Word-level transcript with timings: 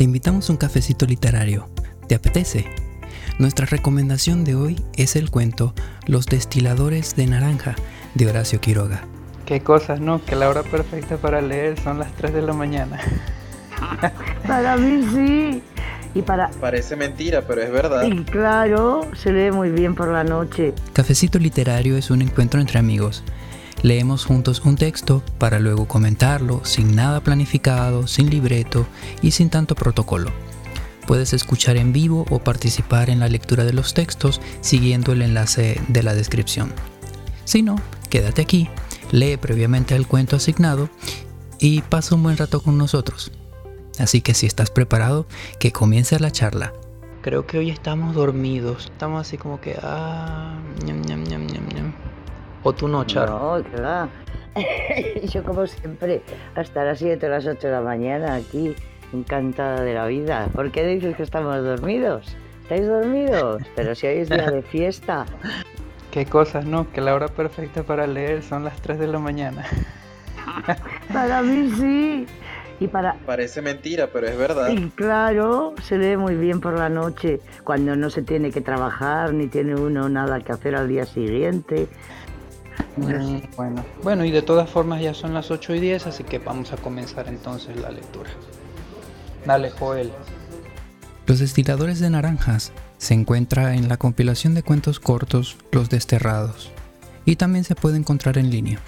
te 0.00 0.04
invitamos 0.04 0.48
a 0.48 0.52
un 0.54 0.56
cafecito 0.56 1.04
literario. 1.04 1.68
¿Te 2.08 2.14
apetece? 2.14 2.64
Nuestra 3.38 3.66
recomendación 3.66 4.44
de 4.44 4.54
hoy 4.54 4.82
es 4.96 5.14
el 5.14 5.30
cuento 5.30 5.74
Los 6.06 6.24
destiladores 6.24 7.16
de 7.16 7.26
naranja 7.26 7.74
de 8.14 8.26
Horacio 8.26 8.62
Quiroga. 8.62 9.02
Qué 9.44 9.60
cosas, 9.60 10.00
¿no? 10.00 10.24
Que 10.24 10.36
la 10.36 10.48
hora 10.48 10.62
perfecta 10.62 11.18
para 11.18 11.42
leer 11.42 11.78
son 11.78 11.98
las 11.98 12.16
3 12.16 12.32
de 12.32 12.40
la 12.40 12.54
mañana. 12.54 12.98
para 14.46 14.78
mí 14.78 15.06
sí. 15.12 15.62
Y 16.14 16.22
para... 16.22 16.48
Parece 16.48 16.96
mentira, 16.96 17.42
pero 17.46 17.60
es 17.60 17.70
verdad. 17.70 18.04
Y 18.04 18.24
claro, 18.24 19.02
se 19.14 19.30
lee 19.30 19.50
muy 19.50 19.68
bien 19.68 19.94
por 19.94 20.08
la 20.08 20.24
noche. 20.24 20.72
Cafecito 20.94 21.38
literario 21.38 21.98
es 21.98 22.10
un 22.10 22.22
encuentro 22.22 22.58
entre 22.58 22.78
amigos 22.78 23.22
Leemos 23.82 24.26
juntos 24.26 24.60
un 24.64 24.76
texto 24.76 25.22
para 25.38 25.58
luego 25.58 25.88
comentarlo 25.88 26.62
sin 26.64 26.94
nada 26.94 27.20
planificado, 27.20 28.06
sin 28.06 28.28
libreto 28.28 28.86
y 29.22 29.30
sin 29.30 29.48
tanto 29.48 29.74
protocolo. 29.74 30.30
Puedes 31.06 31.32
escuchar 31.32 31.76
en 31.76 31.92
vivo 31.92 32.26
o 32.30 32.40
participar 32.40 33.08
en 33.08 33.20
la 33.20 33.28
lectura 33.28 33.64
de 33.64 33.72
los 33.72 33.94
textos 33.94 34.40
siguiendo 34.60 35.12
el 35.12 35.22
enlace 35.22 35.80
de 35.88 36.02
la 36.02 36.14
descripción. 36.14 36.72
Si 37.44 37.62
no, 37.62 37.76
quédate 38.10 38.42
aquí, 38.42 38.68
lee 39.12 39.38
previamente 39.38 39.96
el 39.96 40.06
cuento 40.06 40.36
asignado 40.36 40.90
y 41.58 41.80
pasa 41.80 42.14
un 42.14 42.22
buen 42.22 42.36
rato 42.36 42.62
con 42.62 42.76
nosotros. 42.76 43.32
Así 43.98 44.20
que 44.20 44.34
si 44.34 44.46
estás 44.46 44.70
preparado, 44.70 45.26
que 45.58 45.72
comience 45.72 46.20
la 46.20 46.30
charla. 46.30 46.72
Creo 47.22 47.46
que 47.46 47.58
hoy 47.58 47.70
estamos 47.70 48.14
dormidos. 48.14 48.86
Estamos 48.86 49.20
así 49.22 49.36
como 49.36 49.60
que... 49.60 49.76
Ah, 49.82 50.58
¿O 52.62 52.72
tú 52.72 52.88
no, 52.88 53.04
Char? 53.04 53.30
No, 53.30 53.62
claro. 53.74 54.10
Yo 55.32 55.42
como 55.44 55.66
siempre, 55.66 56.22
hasta 56.54 56.84
las 56.84 56.98
7 56.98 57.24
o 57.26 57.28
las 57.28 57.46
8 57.46 57.66
de 57.66 57.72
la 57.72 57.80
mañana 57.80 58.34
aquí, 58.34 58.74
encantada 59.12 59.82
de 59.82 59.94
la 59.94 60.06
vida. 60.06 60.48
¿Por 60.52 60.70
qué 60.70 60.84
dices 60.84 61.16
que 61.16 61.22
estamos 61.22 61.62
dormidos? 61.62 62.36
¿Estáis 62.62 62.86
dormidos? 62.86 63.62
Pero 63.76 63.94
si 63.94 64.06
hoy 64.06 64.18
es 64.18 64.28
día 64.28 64.50
de 64.50 64.62
fiesta. 64.62 65.26
Qué 66.10 66.26
cosas, 66.26 66.64
¿no? 66.64 66.90
Que 66.90 67.00
la 67.00 67.14
hora 67.14 67.28
perfecta 67.28 67.84
para 67.84 68.06
leer 68.06 68.42
son 68.42 68.64
las 68.64 68.80
3 68.82 68.98
de 68.98 69.06
la 69.06 69.18
mañana. 69.18 69.64
para 71.12 71.40
mí 71.42 71.70
sí. 71.78 72.26
Y 72.80 72.88
para... 72.88 73.14
Parece 73.26 73.60
mentira, 73.60 74.08
pero 74.12 74.26
es 74.26 74.36
verdad. 74.36 74.70
Y 74.70 74.88
claro, 74.90 75.74
se 75.82 75.98
lee 75.98 76.16
muy 76.16 76.34
bien 76.34 76.60
por 76.60 76.78
la 76.78 76.88
noche, 76.88 77.40
cuando 77.62 77.94
no 77.94 78.08
se 78.08 78.22
tiene 78.22 78.50
que 78.50 78.62
trabajar, 78.62 79.34
ni 79.34 79.48
tiene 79.48 79.74
uno 79.74 80.08
nada 80.08 80.40
que 80.40 80.50
hacer 80.50 80.74
al 80.74 80.88
día 80.88 81.04
siguiente. 81.04 81.88
Mm, 82.96 83.38
bueno, 83.56 83.84
bueno, 84.02 84.24
y 84.24 84.30
de 84.30 84.42
todas 84.42 84.68
formas 84.68 85.00
ya 85.00 85.14
son 85.14 85.34
las 85.34 85.50
8 85.50 85.74
y 85.74 85.80
10, 85.80 86.06
así 86.06 86.24
que 86.24 86.38
vamos 86.38 86.72
a 86.72 86.76
comenzar 86.76 87.28
entonces 87.28 87.76
la 87.76 87.90
lectura. 87.90 88.30
Dale, 89.46 89.70
Joel. 89.70 90.10
Los 91.26 91.38
destiladores 91.38 92.00
de 92.00 92.10
naranjas 92.10 92.72
se 92.98 93.14
encuentra 93.14 93.74
en 93.74 93.88
la 93.88 93.96
compilación 93.96 94.54
de 94.54 94.62
cuentos 94.62 95.00
cortos 95.00 95.56
Los 95.72 95.88
Desterrados 95.88 96.70
y 97.24 97.36
también 97.36 97.64
se 97.64 97.74
puede 97.74 97.96
encontrar 97.96 98.36
en 98.36 98.50
línea. 98.50 98.80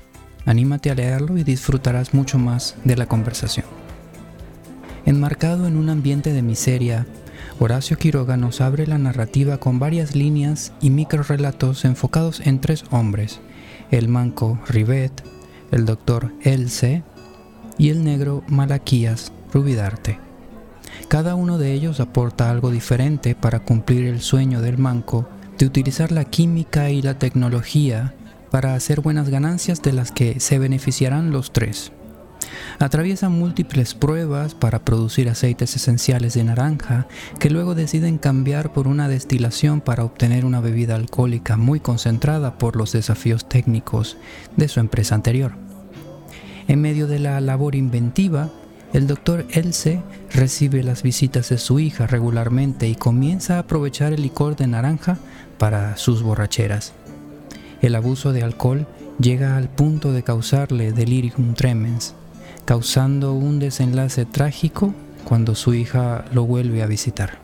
Anímate 0.45 0.91
a 0.91 0.95
leerlo 0.95 1.39
y 1.39 1.45
disfrutarás 1.45 2.13
mucho 2.15 2.39
más 2.39 2.75
de 2.85 2.97
la 2.97 3.07
conversación. 3.07 3.67
Enmarcado 5.07 5.67
en 5.67 5.77
un 5.77 5.89
ambiente 5.89 6.33
de 6.33 6.43
miseria, 6.43 7.07
Horacio 7.61 7.97
Quiroga 7.97 8.37
nos 8.37 8.61
abre 8.61 8.87
la 8.87 8.99
narrativa 8.99 9.59
con 9.59 9.79
varias 9.79 10.17
líneas 10.17 10.73
y 10.81 10.91
microrelatos 10.91 11.85
enfocados 11.85 12.41
en 12.41 12.61
tres 12.61 12.85
hombres 12.91 13.41
el 13.93 14.09
manco 14.09 14.59
Rivet, 14.67 15.23
el 15.71 15.85
doctor 15.85 16.33
Else 16.43 17.05
y 17.79 17.91
el 17.91 18.03
negro 18.03 18.43
Malaquías 18.49 19.33
Rubidarte. 19.53 20.19
Cada 21.09 21.35
uno 21.35 21.59
de 21.59 21.73
ellos 21.73 22.01
aporta 22.01 22.51
algo 22.51 22.71
diferente 22.71 23.35
para 23.35 23.61
cumplir 23.61 24.07
el 24.07 24.21
sueño 24.23 24.63
del 24.63 24.79
manco 24.79 25.29
de 25.59 25.67
utilizar 25.67 26.11
la 26.11 26.25
química 26.25 26.91
y 26.91 27.03
la 27.03 27.19
tecnología 27.19 28.15
para 28.51 28.75
hacer 28.75 29.03
buenas 29.03 29.29
ganancias 29.29 29.83
de 29.83 29.93
las 29.93 30.11
que 30.11 30.41
se 30.41 30.59
beneficiarán 30.59 31.31
los 31.31 31.53
tres. 31.53 31.93
Atraviesan 32.79 33.33
múltiples 33.33 33.95
pruebas 33.95 34.55
para 34.55 34.85
producir 34.85 35.29
aceites 35.29 35.77
esenciales 35.77 36.35
de 36.35 36.45
naranja 36.45 37.07
que 37.39 37.51
luego 37.51 37.75
deciden 37.75 38.19
cambiar 38.19 38.73
por 38.73 38.89
una 38.89 39.09
destilación 39.09 39.81
para 39.81 40.05
obtener 40.05 40.45
una 40.45 40.61
bebida 40.61 40.95
alcohólica 40.95 41.57
muy 41.57 41.81
concentrada 41.81 42.59
por 42.59 42.77
los 42.77 42.93
desafíos 42.93 43.49
técnicos 43.49 44.17
de 44.57 44.69
su 44.69 44.81
empresa 44.81 45.15
anterior. 45.15 45.53
En 46.69 46.81
medio 46.81 47.07
de 47.07 47.19
la 47.19 47.41
labor 47.41 47.75
inventiva, 47.75 48.51
el 48.93 49.07
doctor 49.07 49.47
Else 49.51 50.03
recibe 50.35 50.83
las 50.83 51.03
visitas 51.03 51.49
de 51.49 51.59
su 51.59 51.81
hija 51.81 52.07
regularmente 52.07 52.89
y 52.89 52.95
comienza 52.95 53.57
a 53.57 53.61
aprovechar 53.61 54.13
el 54.13 54.23
licor 54.23 54.55
de 54.57 54.67
naranja 54.67 55.19
para 55.59 55.97
sus 55.97 56.23
borracheras. 56.23 56.93
El 57.81 57.95
abuso 57.95 58.33
de 58.33 58.43
alcohol 58.43 58.87
llega 59.19 59.57
al 59.57 59.69
punto 59.69 60.13
de 60.13 60.23
causarle 60.23 60.93
delirium 60.93 61.55
tremens, 61.55 62.15
causando 62.65 63.33
un 63.33 63.59
desenlace 63.59 64.25
trágico 64.25 64.95
cuando 65.25 65.55
su 65.55 65.75
hija 65.75 66.25
lo 66.33 66.45
vuelve 66.45 66.83
a 66.83 66.87
visitar. 66.87 67.39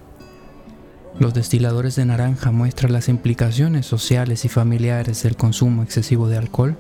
Los 1.19 1.35
destiladores 1.35 1.97
de 1.97 2.05
naranja 2.05 2.53
muestran 2.53 2.93
las 2.93 3.09
implicaciones 3.09 3.87
sociales 3.87 4.45
y 4.45 4.49
familiares 4.49 5.23
del 5.25 5.37
consumo 5.37 5.83
excesivo 5.83 6.29
de 6.29 6.39
alcohol, 6.39 6.77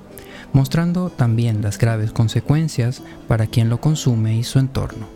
mostrando 0.53 1.10
también 1.10 1.60
las 1.60 1.78
graves 1.78 2.12
consecuencias 2.12 3.03
para 3.27 3.47
quien 3.47 3.69
lo 3.69 3.81
consume 3.81 4.37
y 4.37 4.44
su 4.44 4.60
entorno. 4.60 5.06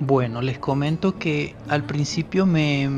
Bueno, 0.00 0.40
les 0.40 0.58
comento 0.58 1.18
que 1.18 1.54
al 1.68 1.84
principio 1.84 2.46
me, 2.46 2.88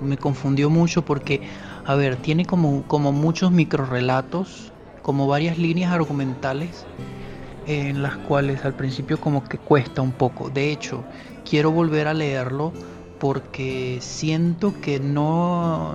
me 0.00 0.16
confundió 0.16 0.70
mucho 0.70 1.04
porque, 1.04 1.42
a 1.84 1.94
ver, 1.96 2.16
tiene 2.16 2.46
como, 2.46 2.84
como 2.84 3.12
muchos 3.12 3.50
microrelatos, 3.50 4.72
como 5.02 5.26
varias 5.26 5.58
líneas 5.58 5.92
argumentales 5.92 6.86
en 7.68 8.02
las 8.02 8.16
cuales 8.16 8.64
al 8.64 8.72
principio 8.72 9.20
como 9.20 9.44
que 9.44 9.58
cuesta 9.58 10.00
un 10.00 10.12
poco. 10.12 10.48
De 10.48 10.72
hecho, 10.72 11.04
quiero 11.48 11.70
volver 11.70 12.08
a 12.08 12.14
leerlo 12.14 12.72
porque 13.20 13.98
siento 14.00 14.72
que 14.80 14.98
no, 14.98 15.92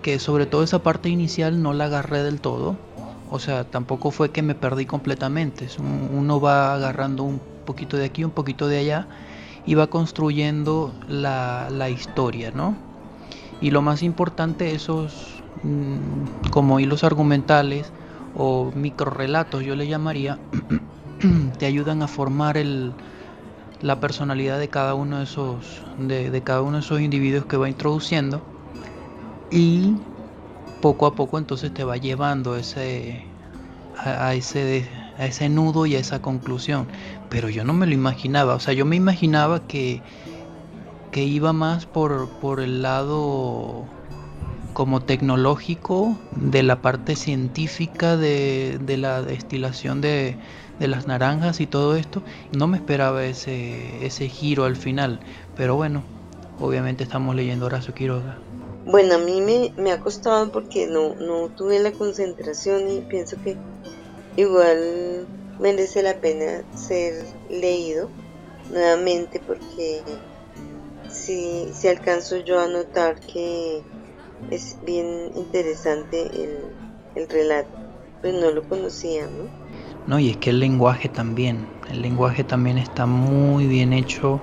que 0.00 0.20
sobre 0.20 0.46
todo 0.46 0.62
esa 0.62 0.82
parte 0.82 1.08
inicial 1.08 1.60
no 1.60 1.72
la 1.72 1.86
agarré 1.86 2.22
del 2.22 2.40
todo. 2.40 2.76
O 3.30 3.40
sea, 3.40 3.64
tampoco 3.64 4.12
fue 4.12 4.30
que 4.30 4.42
me 4.42 4.54
perdí 4.54 4.86
completamente. 4.86 5.66
Uno 5.78 6.40
va 6.40 6.74
agarrando 6.74 7.24
un 7.24 7.40
poquito 7.66 7.96
de 7.96 8.04
aquí, 8.04 8.22
un 8.22 8.30
poquito 8.30 8.68
de 8.68 8.78
allá 8.78 9.08
y 9.66 9.74
va 9.74 9.88
construyendo 9.88 10.94
la, 11.08 11.68
la 11.70 11.90
historia, 11.90 12.52
¿no? 12.52 12.76
Y 13.60 13.70
lo 13.70 13.82
más 13.82 14.04
importante, 14.04 14.72
esos 14.72 15.42
mm, 15.62 16.50
como 16.50 16.78
hilos 16.78 17.02
argumentales 17.02 17.92
o 18.34 18.70
microrelatos, 18.74 19.64
yo 19.64 19.74
le 19.74 19.88
llamaría, 19.88 20.38
te 21.58 21.66
ayudan 21.66 22.02
a 22.02 22.08
formar 22.08 22.56
el, 22.56 22.94
la 23.80 24.00
personalidad 24.00 24.58
de 24.58 24.68
cada 24.68 24.94
uno 24.94 25.18
de 25.18 25.24
esos 25.24 25.82
de, 25.96 26.42
cada 26.42 26.62
uno 26.62 26.78
de 26.78 26.82
esos 26.82 27.00
individuos 27.00 27.46
que 27.46 27.56
va 27.56 27.68
introduciendo 27.68 28.42
y 29.50 29.96
poco 30.80 31.06
a 31.06 31.14
poco 31.14 31.38
entonces 31.38 31.72
te 31.72 31.84
va 31.84 31.96
llevando 31.96 32.56
ese 32.56 33.24
a, 33.96 34.34
ese 34.34 34.88
a 35.16 35.26
ese 35.26 35.48
nudo 35.48 35.86
y 35.86 35.96
a 35.96 35.98
esa 35.98 36.22
conclusión. 36.22 36.86
Pero 37.30 37.48
yo 37.48 37.64
no 37.64 37.72
me 37.72 37.86
lo 37.86 37.94
imaginaba 37.94 38.54
o 38.54 38.60
sea 38.60 38.74
yo 38.74 38.84
me 38.84 38.96
imaginaba 38.96 39.66
que 39.66 40.02
que 41.10 41.24
iba 41.24 41.52
más 41.52 41.86
por 41.86 42.28
por 42.40 42.60
el 42.60 42.82
lado 42.82 43.88
como 44.72 45.00
tecnológico 45.00 46.16
de 46.36 46.62
la 46.62 46.82
parte 46.82 47.16
científica 47.16 48.16
de, 48.16 48.78
de 48.80 48.96
la 48.96 49.22
destilación 49.22 50.00
de, 50.00 50.36
de 50.78 50.88
las 50.88 51.06
naranjas 51.06 51.60
y 51.60 51.66
todo 51.66 51.96
esto. 51.96 52.22
No 52.52 52.66
me 52.66 52.76
esperaba 52.76 53.24
ese, 53.24 54.04
ese 54.06 54.28
giro 54.28 54.64
al 54.64 54.76
final, 54.76 55.20
pero 55.56 55.76
bueno, 55.76 56.04
obviamente 56.58 57.04
estamos 57.04 57.34
leyendo 57.34 57.66
Horacio 57.66 57.94
Quiroga. 57.94 58.38
Bueno, 58.84 59.14
a 59.14 59.18
mí 59.18 59.40
me, 59.40 59.72
me 59.76 59.92
ha 59.92 60.00
costado 60.00 60.50
porque 60.50 60.86
no, 60.88 61.14
no 61.16 61.50
tuve 61.54 61.78
la 61.78 61.92
concentración 61.92 62.88
y 62.88 63.02
pienso 63.02 63.36
que 63.40 63.60
igual 64.36 65.30
merece 65.58 66.02
la 66.02 66.20
pena 66.20 66.64
ser 66.74 67.14
leído 67.48 68.10
nuevamente 68.68 69.40
porque 69.46 70.04
si, 71.08 71.72
si 71.74 71.88
alcanzo 71.88 72.38
yo 72.38 72.60
a 72.60 72.68
notar 72.68 73.24
que 73.26 73.86
es 74.48 74.78
bien 74.82 75.32
interesante 75.36 76.44
el, 76.44 76.78
el 77.14 77.28
relato, 77.28 77.78
pues 78.20 78.34
no 78.34 78.50
lo 78.52 78.66
conocía, 78.68 79.28
¿no? 79.28 79.50
No, 80.08 80.18
y 80.18 80.30
es 80.30 80.38
que 80.38 80.48
el 80.48 80.58
lenguaje 80.58 81.10
también, 81.10 81.68
el 81.90 82.00
lenguaje 82.00 82.42
también 82.42 82.78
está 82.78 83.04
muy 83.04 83.66
bien 83.66 83.92
hecho. 83.92 84.40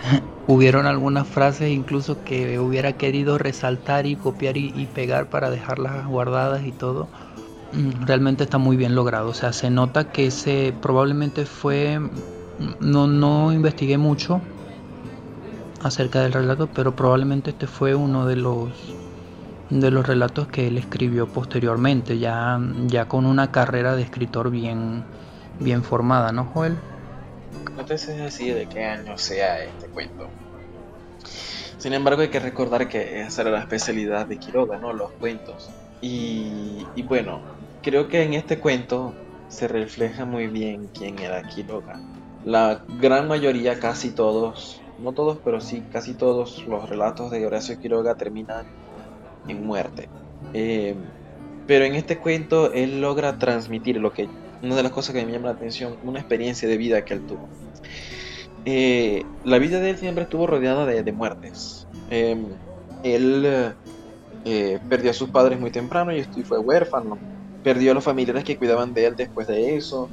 Hubieron 0.46 0.86
algunas 0.86 1.28
frases 1.28 1.70
incluso 1.70 2.24
que 2.24 2.58
hubiera 2.58 2.94
querido 2.94 3.36
resaltar 3.36 4.06
y 4.06 4.16
copiar 4.16 4.56
y, 4.56 4.86
pegar 4.94 5.28
para 5.28 5.50
dejarlas 5.50 6.06
guardadas 6.06 6.66
y 6.66 6.72
todo. 6.72 7.08
Mm, 7.72 8.06
realmente 8.06 8.44
está 8.44 8.56
muy 8.56 8.78
bien 8.78 8.94
logrado. 8.94 9.28
O 9.28 9.34
sea, 9.34 9.52
se 9.52 9.68
nota 9.68 10.04
que 10.04 10.28
ese 10.28 10.72
probablemente 10.80 11.44
fue. 11.44 12.00
No, 12.80 13.06
no 13.06 13.52
investigué 13.52 13.98
mucho, 13.98 14.40
acerca 15.82 16.22
del 16.22 16.32
relato, 16.32 16.68
pero 16.74 16.96
probablemente 16.96 17.50
este 17.50 17.66
fue 17.66 17.94
uno 17.94 18.26
de 18.26 18.36
los 18.36 18.70
de 19.70 19.90
los 19.90 20.06
relatos 20.06 20.48
que 20.48 20.66
él 20.66 20.76
escribió 20.76 21.28
posteriormente, 21.28 22.18
ya, 22.18 22.60
ya 22.86 23.06
con 23.06 23.24
una 23.24 23.52
carrera 23.52 23.94
de 23.94 24.02
escritor 24.02 24.50
bien, 24.50 25.04
bien 25.60 25.82
formada, 25.82 26.32
¿no, 26.32 26.44
Joel? 26.46 26.76
No 27.76 27.84
te 27.84 27.96
sé 27.96 28.14
decir 28.14 28.54
de 28.54 28.66
qué 28.66 28.84
año 28.84 29.16
sea 29.16 29.64
este 29.64 29.86
cuento. 29.86 30.28
Sin 31.78 31.94
embargo, 31.94 32.22
hay 32.22 32.28
que 32.28 32.40
recordar 32.40 32.88
que 32.88 33.22
esa 33.22 33.42
era 33.42 33.52
la 33.52 33.60
especialidad 33.60 34.26
de 34.26 34.38
Quiroga, 34.38 34.76
¿no? 34.76 34.92
Los 34.92 35.12
cuentos. 35.12 35.70
Y, 36.02 36.84
y 36.94 37.02
bueno, 37.02 37.40
creo 37.82 38.08
que 38.08 38.22
en 38.22 38.34
este 38.34 38.58
cuento 38.58 39.14
se 39.48 39.66
refleja 39.66 40.24
muy 40.24 40.48
bien 40.48 40.88
quién 40.92 41.18
era 41.18 41.42
Quiroga. 41.42 42.00
La 42.44 42.82
gran 43.00 43.28
mayoría, 43.28 43.78
casi 43.78 44.10
todos, 44.10 44.80
no 44.98 45.12
todos, 45.12 45.38
pero 45.44 45.60
sí 45.60 45.82
casi 45.92 46.14
todos 46.14 46.66
los 46.66 46.88
relatos 46.88 47.30
de 47.30 47.46
Horacio 47.46 47.78
Quiroga 47.80 48.14
terminan 48.14 48.66
en 49.48 49.66
muerte. 49.66 50.08
Eh, 50.54 50.94
pero 51.66 51.84
en 51.84 51.94
este 51.94 52.18
cuento 52.18 52.72
él 52.72 53.00
logra 53.00 53.38
transmitir 53.38 53.96
lo 53.96 54.12
que, 54.12 54.28
una 54.62 54.74
de 54.74 54.82
las 54.82 54.92
cosas 54.92 55.14
que 55.14 55.24
me 55.24 55.32
llama 55.32 55.46
la 55.46 55.54
atención, 55.54 55.96
una 56.04 56.18
experiencia 56.18 56.68
de 56.68 56.76
vida 56.76 57.04
que 57.04 57.14
él 57.14 57.26
tuvo. 57.26 57.48
Eh, 58.64 59.24
la 59.44 59.58
vida 59.58 59.80
de 59.80 59.90
él 59.90 59.98
siempre 59.98 60.24
estuvo 60.24 60.46
rodeada 60.46 60.84
de, 60.84 61.12
muertes. 61.12 61.86
Eh, 62.10 62.36
él 63.02 63.74
perdió 64.88 65.10
a 65.10 65.14
sus 65.14 65.30
padres 65.30 65.60
muy 65.60 65.70
temprano 65.70 66.12
y 66.12 66.22
fue 66.24 66.58
huérfano. 66.58 67.18
Perdió 67.62 67.92
a 67.92 67.94
los 67.94 68.04
familiares 68.04 68.44
que 68.44 68.56
cuidaban 68.56 68.92
de 68.94 69.06
él 69.06 69.16
después 69.16 69.46
de 69.46 69.76
eso. 69.76 70.08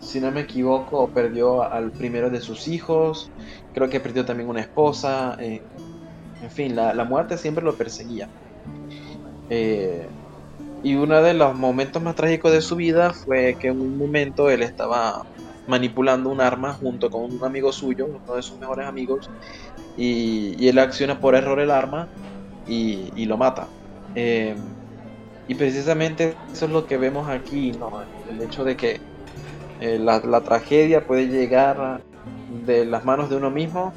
si 0.00 0.20
no 0.20 0.30
me 0.30 0.40
equivoco, 0.40 1.08
perdió 1.08 1.62
al 1.62 1.92
primero 1.92 2.28
de 2.28 2.40
sus 2.40 2.66
hijos. 2.68 3.30
Creo 3.72 3.88
que 3.88 4.00
perdió 4.00 4.24
también 4.24 4.48
una 4.48 4.60
esposa. 4.60 5.38
En 6.48 6.54
fin, 6.54 6.74
la, 6.74 7.04
muerte 7.04 7.36
siempre 7.36 7.62
lo 7.62 7.74
perseguía. 7.74 8.26
Eh, 9.50 10.06
y 10.82 10.94
uno 10.94 11.22
de 11.22 11.34
los 11.34 11.54
momentos 11.54 12.02
más 12.02 12.14
trágicos 12.14 12.52
de 12.52 12.62
su 12.62 12.74
vida 12.76 13.12
fue 13.12 13.56
que 13.60 13.68
en 13.68 13.78
un 13.78 13.98
momento 13.98 14.48
él 14.48 14.62
estaba 14.62 15.26
manipulando 15.66 16.30
un 16.30 16.40
arma 16.40 16.72
junto 16.72 17.10
con 17.10 17.24
un 17.24 17.44
amigo 17.44 17.70
suyo, 17.70 18.06
uno 18.06 18.34
de 18.34 18.42
sus 18.42 18.58
mejores 18.58 18.86
amigos, 18.86 19.28
y, 19.98 20.66
él 20.66 20.78
acciona 20.78 21.20
por 21.20 21.34
error 21.34 21.60
el 21.60 21.70
arma 21.70 22.08
y, 22.66 23.26
lo 23.26 23.36
mata. 23.36 23.68
Eh, 24.14 24.56
y 25.48 25.54
precisamente 25.54 26.34
eso 26.50 26.64
es 26.64 26.70
lo 26.72 26.86
que 26.86 26.96
vemos 26.96 27.28
aquí, 27.28 27.72
¿no? 27.72 27.90
el 28.30 28.40
hecho 28.40 28.64
de 28.64 28.74
que 28.74 29.00
eh, 29.80 29.98
la, 29.98 30.20
la, 30.20 30.40
tragedia 30.40 31.06
puede 31.06 31.28
llegar 31.28 32.00
de 32.64 32.86
las 32.86 33.04
manos 33.04 33.28
de 33.28 33.36
uno 33.36 33.50
mismo, 33.50 33.92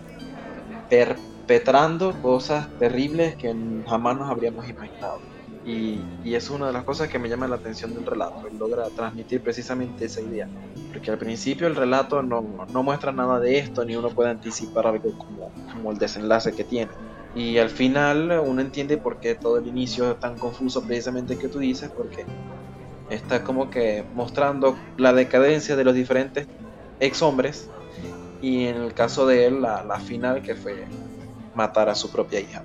petrando 1.51 2.13
cosas 2.21 2.69
terribles 2.79 3.35
que 3.35 3.53
jamás 3.85 4.17
nos 4.17 4.29
habríamos 4.29 4.69
imaginado. 4.69 5.19
Y, 5.65 5.99
y, 6.23 6.33
es 6.33 6.49
una 6.49 6.67
de 6.67 6.71
las 6.71 6.85
cosas 6.85 7.09
que 7.09 7.19
me 7.19 7.27
llama 7.27 7.45
la 7.45 7.57
atención 7.57 7.93
del 7.93 8.05
relato, 8.05 8.47
él 8.47 8.57
logra 8.57 8.85
transmitir 8.95 9.41
precisamente 9.41 10.05
esa 10.05 10.21
idea. 10.21 10.47
Porque 10.93 11.11
al 11.11 11.17
principio 11.17 11.67
el 11.67 11.75
relato 11.75 12.23
no, 12.23 12.65
no 12.71 12.83
muestra 12.83 13.11
nada 13.11 13.37
de 13.41 13.59
esto, 13.59 13.83
ni 13.83 13.97
uno 13.97 14.11
puede 14.11 14.29
anticipar 14.29 14.87
algo 14.87 15.11
como, 15.17 15.51
como 15.73 15.91
el 15.91 15.97
desenlace 15.97 16.53
que 16.53 16.63
tiene. 16.63 16.93
Y 17.35 17.57
al 17.57 17.69
final 17.69 18.31
uno 18.45 18.61
entiende 18.61 18.95
por 18.95 19.19
qué 19.19 19.35
todo 19.35 19.57
el 19.57 19.67
inicio 19.67 20.09
es 20.09 20.19
tan 20.21 20.37
confuso 20.37 20.81
precisamente 20.81 21.37
que 21.37 21.49
tú 21.49 21.59
dices, 21.59 21.91
porque 21.93 22.25
está 23.09 23.43
como 23.43 23.69
que 23.69 24.05
mostrando 24.15 24.77
la 24.95 25.11
decadencia 25.11 25.75
de 25.75 25.83
los 25.83 25.95
diferentes 25.95 26.47
ex 27.01 27.21
hombres 27.21 27.69
y 28.41 28.67
en 28.67 28.77
el 28.77 28.93
caso 28.93 29.27
de 29.27 29.47
él 29.47 29.61
la, 29.61 29.83
la 29.83 29.99
final 29.99 30.41
que 30.41 30.55
fue 30.55 30.87
matar 31.55 31.89
a 31.89 31.95
su 31.95 32.11
propia 32.11 32.39
hija. 32.39 32.63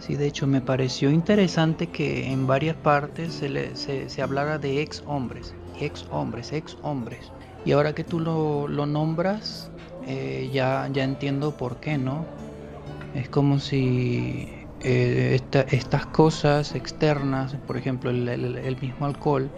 Sí, 0.00 0.16
de 0.16 0.26
hecho 0.26 0.46
me 0.46 0.62
pareció 0.62 1.10
interesante 1.10 1.88
que 1.88 2.32
en 2.32 2.46
varias 2.46 2.74
partes 2.74 3.34
se, 3.34 3.50
le, 3.50 3.76
se, 3.76 4.22
hablara 4.22 4.58
de 4.58 4.80
ex 4.80 5.02
hombres, 5.06 5.54
ex 5.78 6.06
hombres, 6.10 6.52
ex 6.52 6.76
hombres. 6.82 7.30
Y 7.66 7.72
ahora 7.72 7.94
que 7.94 8.02
tú 8.02 8.18
lo, 8.18 8.66
nombras, 8.86 9.70
eh, 10.06 10.48
ya, 10.52 10.88
ya 10.90 11.04
entiendo 11.04 11.54
por 11.54 11.76
qué, 11.76 11.98
¿no? 11.98 12.24
Es 13.14 13.28
como 13.28 13.58
si 13.58 14.48
eh, 14.80 15.38
estas 15.70 16.06
cosas 16.06 16.74
externas, 16.74 17.54
por 17.66 17.76
ejemplo 17.76 18.08
el, 18.08 18.26
el, 18.28 18.80
mismo 18.80 19.04
alcohol, 19.04 19.50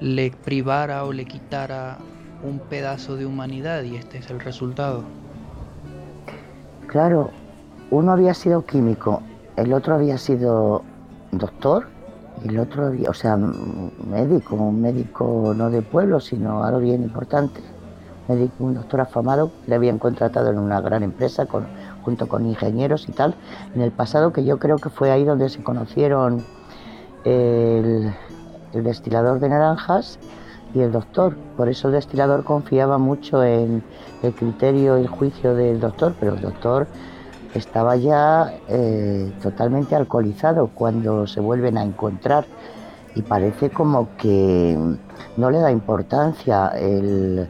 le 0.00 0.30
privara 0.30 1.04
o 1.04 1.12
le 1.12 1.26
quitara 1.26 1.98
un 2.42 2.58
pedazo 2.58 3.16
de 3.16 3.26
humanidad 3.26 3.82
y 3.82 3.96
este 3.96 4.18
es 4.18 4.30
el 4.30 4.40
resultado. 4.40 5.04
Claro, 6.86 7.30
uno 7.90 8.12
había 8.12 8.34
sido 8.34 8.64
químico, 8.64 9.22
el 9.56 9.72
otro 9.72 9.94
había 9.94 10.18
sido 10.18 10.82
doctor 11.32 11.86
y 12.44 12.48
el 12.48 12.58
otro 12.58 12.86
había, 12.86 13.10
o 13.10 13.14
sea, 13.14 13.36
médico, 13.36 14.54
un 14.56 14.80
médico 14.80 15.52
no 15.56 15.70
de 15.70 15.82
pueblo, 15.82 16.20
sino 16.20 16.64
algo 16.64 16.80
bien 16.80 17.02
importante. 17.02 17.60
Médico, 18.28 18.54
un 18.60 18.74
doctor 18.74 19.00
afamado, 19.00 19.50
le 19.66 19.74
habían 19.74 19.98
contratado 19.98 20.50
en 20.50 20.58
una 20.58 20.80
gran 20.80 21.02
empresa 21.02 21.46
con, 21.46 21.66
junto 22.02 22.28
con 22.28 22.44
ingenieros 22.46 23.08
y 23.08 23.12
tal, 23.12 23.34
en 23.74 23.80
el 23.80 23.90
pasado 23.90 24.32
que 24.32 24.44
yo 24.44 24.58
creo 24.58 24.76
que 24.76 24.90
fue 24.90 25.10
ahí 25.10 25.24
donde 25.24 25.48
se 25.48 25.62
conocieron 25.62 26.44
el, 27.24 28.14
el 28.74 28.84
destilador 28.84 29.40
de 29.40 29.48
naranjas 29.48 30.18
y 30.74 30.80
el 30.80 30.92
doctor. 30.92 31.36
Por 31.56 31.70
eso 31.70 31.88
el 31.88 31.94
destilador 31.94 32.44
confiaba 32.44 32.98
mucho 32.98 33.42
en 33.42 33.82
el 34.22 34.34
criterio 34.34 34.98
y 34.98 35.02
el 35.02 35.08
juicio 35.08 35.54
del 35.54 35.80
doctor, 35.80 36.14
pero 36.20 36.34
el 36.34 36.42
doctor 36.42 36.86
estaba 37.58 37.96
ya 37.96 38.54
eh, 38.68 39.32
totalmente 39.42 39.94
alcoholizado 39.94 40.70
cuando 40.74 41.26
se 41.26 41.40
vuelven 41.40 41.78
a 41.78 41.82
encontrar. 41.82 42.46
Y 43.14 43.22
parece 43.22 43.70
como 43.70 44.16
que 44.16 44.78
no 45.36 45.50
le 45.50 45.58
da 45.58 45.70
importancia 45.70 46.68
el, 46.68 47.48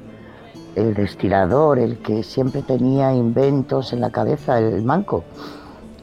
el 0.74 0.94
destilador, 0.94 1.78
el 1.78 1.98
que 1.98 2.22
siempre 2.22 2.62
tenía 2.62 3.12
inventos 3.12 3.92
en 3.92 4.00
la 4.00 4.10
cabeza, 4.10 4.58
el 4.58 4.82
manco, 4.82 5.24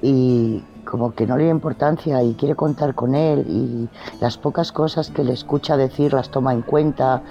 y 0.01 0.63
como 0.85 1.13
que 1.13 1.25
no 1.25 1.37
le 1.37 1.45
da 1.45 1.51
importancia 1.51 2.21
y 2.23 2.35
quiere 2.35 2.55
contar 2.55 2.93
con 2.93 3.15
él 3.15 3.45
y 3.47 3.89
las 4.21 4.37
pocas 4.37 4.71
cosas 4.71 5.09
que 5.09 5.23
le 5.23 5.33
escucha 5.33 5.77
decir 5.77 6.13
las 6.13 6.29
toma 6.29 6.53
en 6.53 6.61
cuenta, 6.61 7.23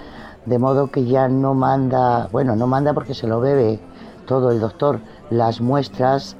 de 0.45 0.59
modo 0.59 0.91
que 0.91 1.05
ya 1.05 1.27
no 1.27 1.53
manda, 1.53 2.27
bueno, 2.31 2.55
no 2.55 2.67
manda 2.67 2.93
porque 2.93 3.13
se 3.13 3.27
lo 3.27 3.39
bebe 3.39 3.79
todo 4.25 4.51
el 4.51 4.59
doctor, 4.59 4.99
las 5.29 5.61
muestras 5.61 6.35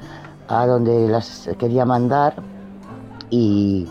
a 0.47 0.65
donde 0.67 1.07
las 1.07 1.49
quería 1.57 1.85
mandar 1.85 2.35
y, 3.29 3.87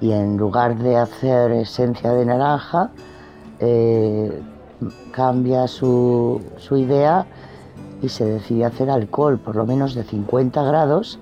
en 0.00 0.36
lugar 0.36 0.76
de 0.78 0.96
hacer 0.96 1.52
esencia 1.52 2.12
de 2.12 2.26
naranja, 2.26 2.90
eh, 3.60 4.42
cambia 5.12 5.68
su, 5.68 6.42
su, 6.58 6.76
idea 6.76 7.26
y 8.02 8.08
se 8.08 8.24
decide 8.24 8.64
hacer 8.64 8.90
alcohol, 8.90 9.38
por 9.38 9.54
lo 9.56 9.64
menos 9.64 9.94
de 9.94 10.02
50 10.02 10.62
grados, 10.64 11.20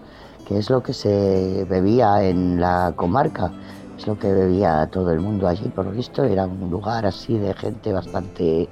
que 0.48 0.58
es 0.58 0.70
lo 0.70 0.82
que 0.82 0.94
se 0.94 1.66
bebía 1.68 2.22
en 2.22 2.60
la 2.60 2.94
comarca, 2.96 3.52
es 3.98 4.06
lo 4.06 4.18
que 4.18 4.32
bebía 4.32 4.88
todo 4.90 5.12
el 5.12 5.20
mundo 5.20 5.46
allí, 5.46 5.68
por 5.68 5.84
lo 5.84 5.92
visto 5.92 6.24
era 6.24 6.46
un 6.46 6.70
lugar 6.70 7.04
así 7.04 7.36
de 7.36 7.52
gente 7.52 7.92
bastante, 7.92 8.68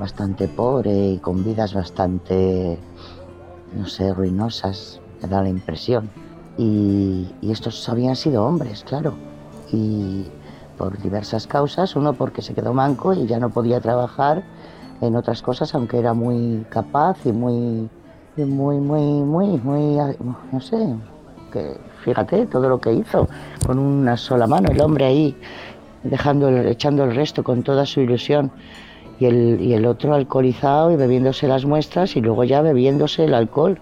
bastante 0.00 0.48
pobre 0.48 0.92
y 0.92 1.18
con 1.18 1.44
vidas 1.44 1.74
bastante 1.74 2.78
no 3.74 3.86
sé, 3.86 4.12
ruinosas, 4.12 5.00
me 5.22 5.28
da 5.28 5.42
la 5.42 5.48
impresión. 5.48 6.10
Y, 6.58 7.28
estos 7.42 7.88
habían 7.88 8.16
sido 8.16 8.44
hombres, 8.44 8.84
claro. 8.84 9.14
Y 9.72 10.26
por 10.76 11.00
diversas 11.00 11.46
causas, 11.46 11.96
uno 11.96 12.12
porque 12.12 12.42
se 12.42 12.54
quedó 12.54 12.72
manco 12.72 13.12
y 13.14 13.26
ya 13.26 13.38
no 13.38 13.50
podía 13.50 13.80
trabajar 13.80 14.42
en 15.00 15.16
otras 15.16 15.42
cosas, 15.42 15.74
aunque 15.74 15.98
era 15.98 16.14
muy 16.14 16.64
capaz 16.68 17.18
y 17.24 17.32
muy, 17.32 17.88
muy, 18.36 18.76
muy, 18.78 19.02
muy, 19.02 19.46
muy, 19.58 19.96
no 20.52 20.60
sé, 20.60 20.94
que 21.52 21.76
fíjate 22.04 22.46
todo 22.46 22.68
lo 22.68 22.80
que 22.80 22.92
hizo 22.92 23.28
con 23.66 23.78
una 23.78 24.16
sola 24.16 24.46
mano, 24.46 24.70
el 24.70 24.80
hombre 24.80 25.04
ahí, 25.06 25.36
dejando, 26.02 26.48
echando 26.48 27.04
el 27.04 27.14
resto 27.14 27.42
con 27.44 27.62
toda 27.62 27.84
su 27.84 28.00
ilusión 28.00 28.50
y 29.22 29.72
el, 29.74 29.86
otro 29.86 30.14
alcoholizado 30.14 30.90
y 30.90 30.96
bebiéndose 30.96 31.46
las 31.46 31.64
muestras 31.64 32.16
y 32.16 32.20
luego 32.20 32.42
ya 32.42 32.60
bebiéndose 32.60 33.24
el 33.24 33.34
alcohol 33.34 33.78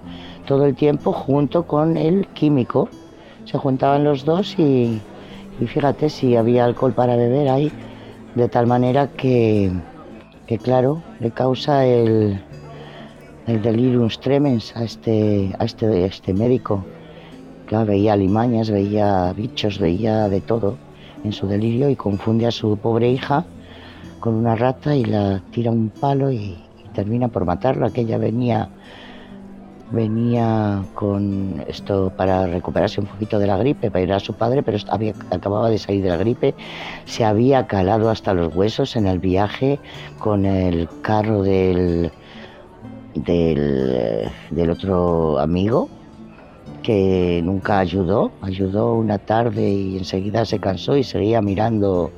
todo 0.47 0.67
el 0.67 0.75
tiempo 0.75 1.13
junto 1.13 1.67
con 1.67 1.97
el 1.97 2.27
químico. 2.29 2.89
Se 3.47 3.57
juntaban 3.57 4.05
los 4.05 4.25
dos 4.25 4.59
y, 4.59 5.01
fíjate 5.67 6.11
si 6.11 6.37
había 6.37 6.67
alcohol 6.67 6.93
para 6.93 7.17
beber 7.17 7.49
ahí, 7.49 7.73
de 8.35 8.49
tal 8.49 8.67
manera 8.67 9.09
que, 9.09 9.73
claro, 10.63 11.03
le 11.21 11.31
causa 11.31 11.87
el, 11.87 12.39
el 13.47 13.63
delirium 13.63 14.09
tremens 14.21 14.77
a 14.77 14.85
este, 14.85 15.55
a 15.59 15.65
este, 15.65 16.05
este 16.05 16.35
médico. 16.35 16.85
Claro, 17.67 17.87
veía 17.87 18.15
limañas, 18.15 18.71
veía 18.71 19.33
bichos, 19.33 19.79
veía 19.79 20.29
de 20.29 20.43
todo 20.43 20.77
en 21.25 21.33
su 21.33 21.47
delirio 21.47 21.89
y 21.89 21.97
confunde 21.97 22.47
a 22.47 22.51
su 22.51 22.77
pobre 22.77 23.11
hija 23.11 23.47
con 24.21 24.35
una 24.35 24.55
rata 24.55 24.95
y 24.95 25.05
la 25.05 25.43
tira 25.51 25.71
un 25.71 25.89
palo 25.89 26.31
y, 26.31 26.57
termina 26.95 27.29
por 27.29 27.45
matarla, 27.45 27.91
que 27.91 28.03
ella 28.03 28.19
venía 28.19 28.69
venía 29.93 30.85
con 30.95 31.65
esto 31.67 32.13
para 32.17 32.47
recuperarse 32.47 33.01
un 33.01 33.07
poquito 33.07 33.39
de 33.41 33.47
la 33.49 33.57
gripe, 33.57 33.91
para 33.91 34.05
ir 34.05 34.13
a 34.13 34.21
su 34.21 34.35
padre, 34.35 34.63
pero 34.63 34.79
había, 34.89 35.15
acababa 35.31 35.69
de 35.69 35.79
salir 35.79 36.05
de 36.05 36.11
la 36.11 36.17
gripe, 36.17 36.55
se 37.07 37.25
había 37.25 37.67
calado 37.67 38.09
hasta 38.09 38.33
los 38.33 38.55
huesos 38.55 38.95
en 38.95 39.09
el 39.09 39.19
viaje 39.19 39.81
con 40.21 40.47
el 40.47 40.89
carro 41.03 41.43
del, 41.43 42.13
del 43.15 44.71
otro 44.71 45.41
amigo 45.41 45.89
que 46.83 47.41
nunca 47.45 47.79
ayudó, 47.79 48.31
ayudó 48.43 48.95
una 48.95 49.19
tarde 49.19 49.69
y 49.69 49.99
enseguida 49.99 50.45
se 50.45 50.59
cansó 50.61 50.97
y 50.97 51.03
seguía 51.03 51.43
mirando 51.43 52.11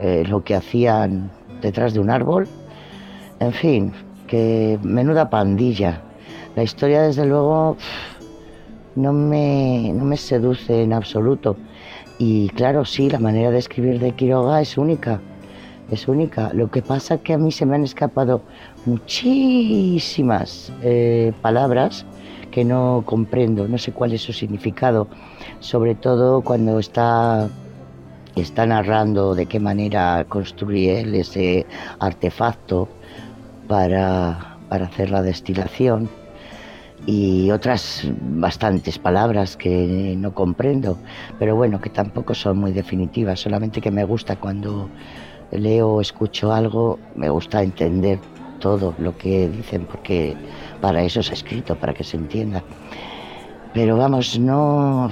eh, 0.00 0.24
lo 0.28 0.42
que 0.44 0.54
hacían 0.54 1.30
detrás 1.60 1.94
de 1.94 2.00
un 2.00 2.10
árbol. 2.10 2.48
En 3.40 3.52
fin, 3.52 3.92
que 4.26 4.78
menuda 4.82 5.30
pandilla. 5.30 6.02
La 6.56 6.62
historia 6.62 7.02
desde 7.02 7.26
luego 7.26 7.76
no 8.96 9.12
me, 9.12 9.92
no 9.94 10.04
me 10.04 10.16
seduce 10.16 10.82
en 10.82 10.92
absoluto. 10.92 11.56
Y 12.18 12.48
claro, 12.50 12.84
sí, 12.84 13.10
la 13.10 13.18
manera 13.18 13.50
de 13.50 13.58
escribir 13.58 13.98
de 13.98 14.12
Quiroga 14.12 14.60
es 14.60 14.78
única, 14.78 15.20
es 15.90 16.06
única. 16.06 16.52
Lo 16.54 16.70
que 16.70 16.80
pasa 16.80 17.14
es 17.14 17.20
que 17.22 17.32
a 17.34 17.38
mí 17.38 17.50
se 17.50 17.66
me 17.66 17.74
han 17.74 17.84
escapado 17.84 18.42
muchísimas 18.86 20.72
eh, 20.82 21.32
palabras 21.42 22.06
que 22.52 22.64
no 22.64 23.02
comprendo, 23.04 23.66
no 23.66 23.78
sé 23.78 23.90
cuál 23.90 24.12
es 24.12 24.22
su 24.22 24.32
significado, 24.32 25.08
sobre 25.58 25.96
todo 25.96 26.40
cuando 26.42 26.78
está, 26.78 27.48
está 28.42 28.66
narrando 28.66 29.34
de 29.34 29.46
qué 29.46 29.60
manera 29.60 30.24
construye 30.28 31.00
él 31.00 31.14
ese 31.14 31.66
artefacto 32.00 32.88
para, 33.68 34.58
para 34.68 34.86
hacer 34.86 35.10
la 35.10 35.22
destilación 35.22 36.08
y 37.06 37.50
otras 37.50 38.02
bastantes 38.20 38.98
palabras 38.98 39.56
que 39.56 40.14
no 40.16 40.32
comprendo, 40.32 40.98
pero 41.38 41.54
bueno, 41.54 41.80
que 41.80 41.90
tampoco 41.90 42.34
son 42.34 42.58
muy 42.58 42.72
definitivas, 42.72 43.40
solamente 43.40 43.80
que 43.80 43.90
me 43.90 44.04
gusta 44.04 44.36
cuando 44.36 44.88
leo 45.50 45.88
o 45.88 46.00
escucho 46.00 46.52
algo, 46.52 46.98
me 47.14 47.28
gusta 47.28 47.62
entender 47.62 48.18
todo 48.58 48.94
lo 48.98 49.16
que 49.18 49.48
dicen, 49.48 49.84
porque 49.84 50.34
para 50.80 51.02
eso 51.02 51.22
se 51.22 51.32
ha 51.32 51.34
escrito, 51.34 51.76
para 51.76 51.92
que 51.92 52.04
se 52.04 52.16
entienda. 52.16 52.62
Pero 53.74 53.96
vamos, 53.96 54.38
no, 54.38 55.10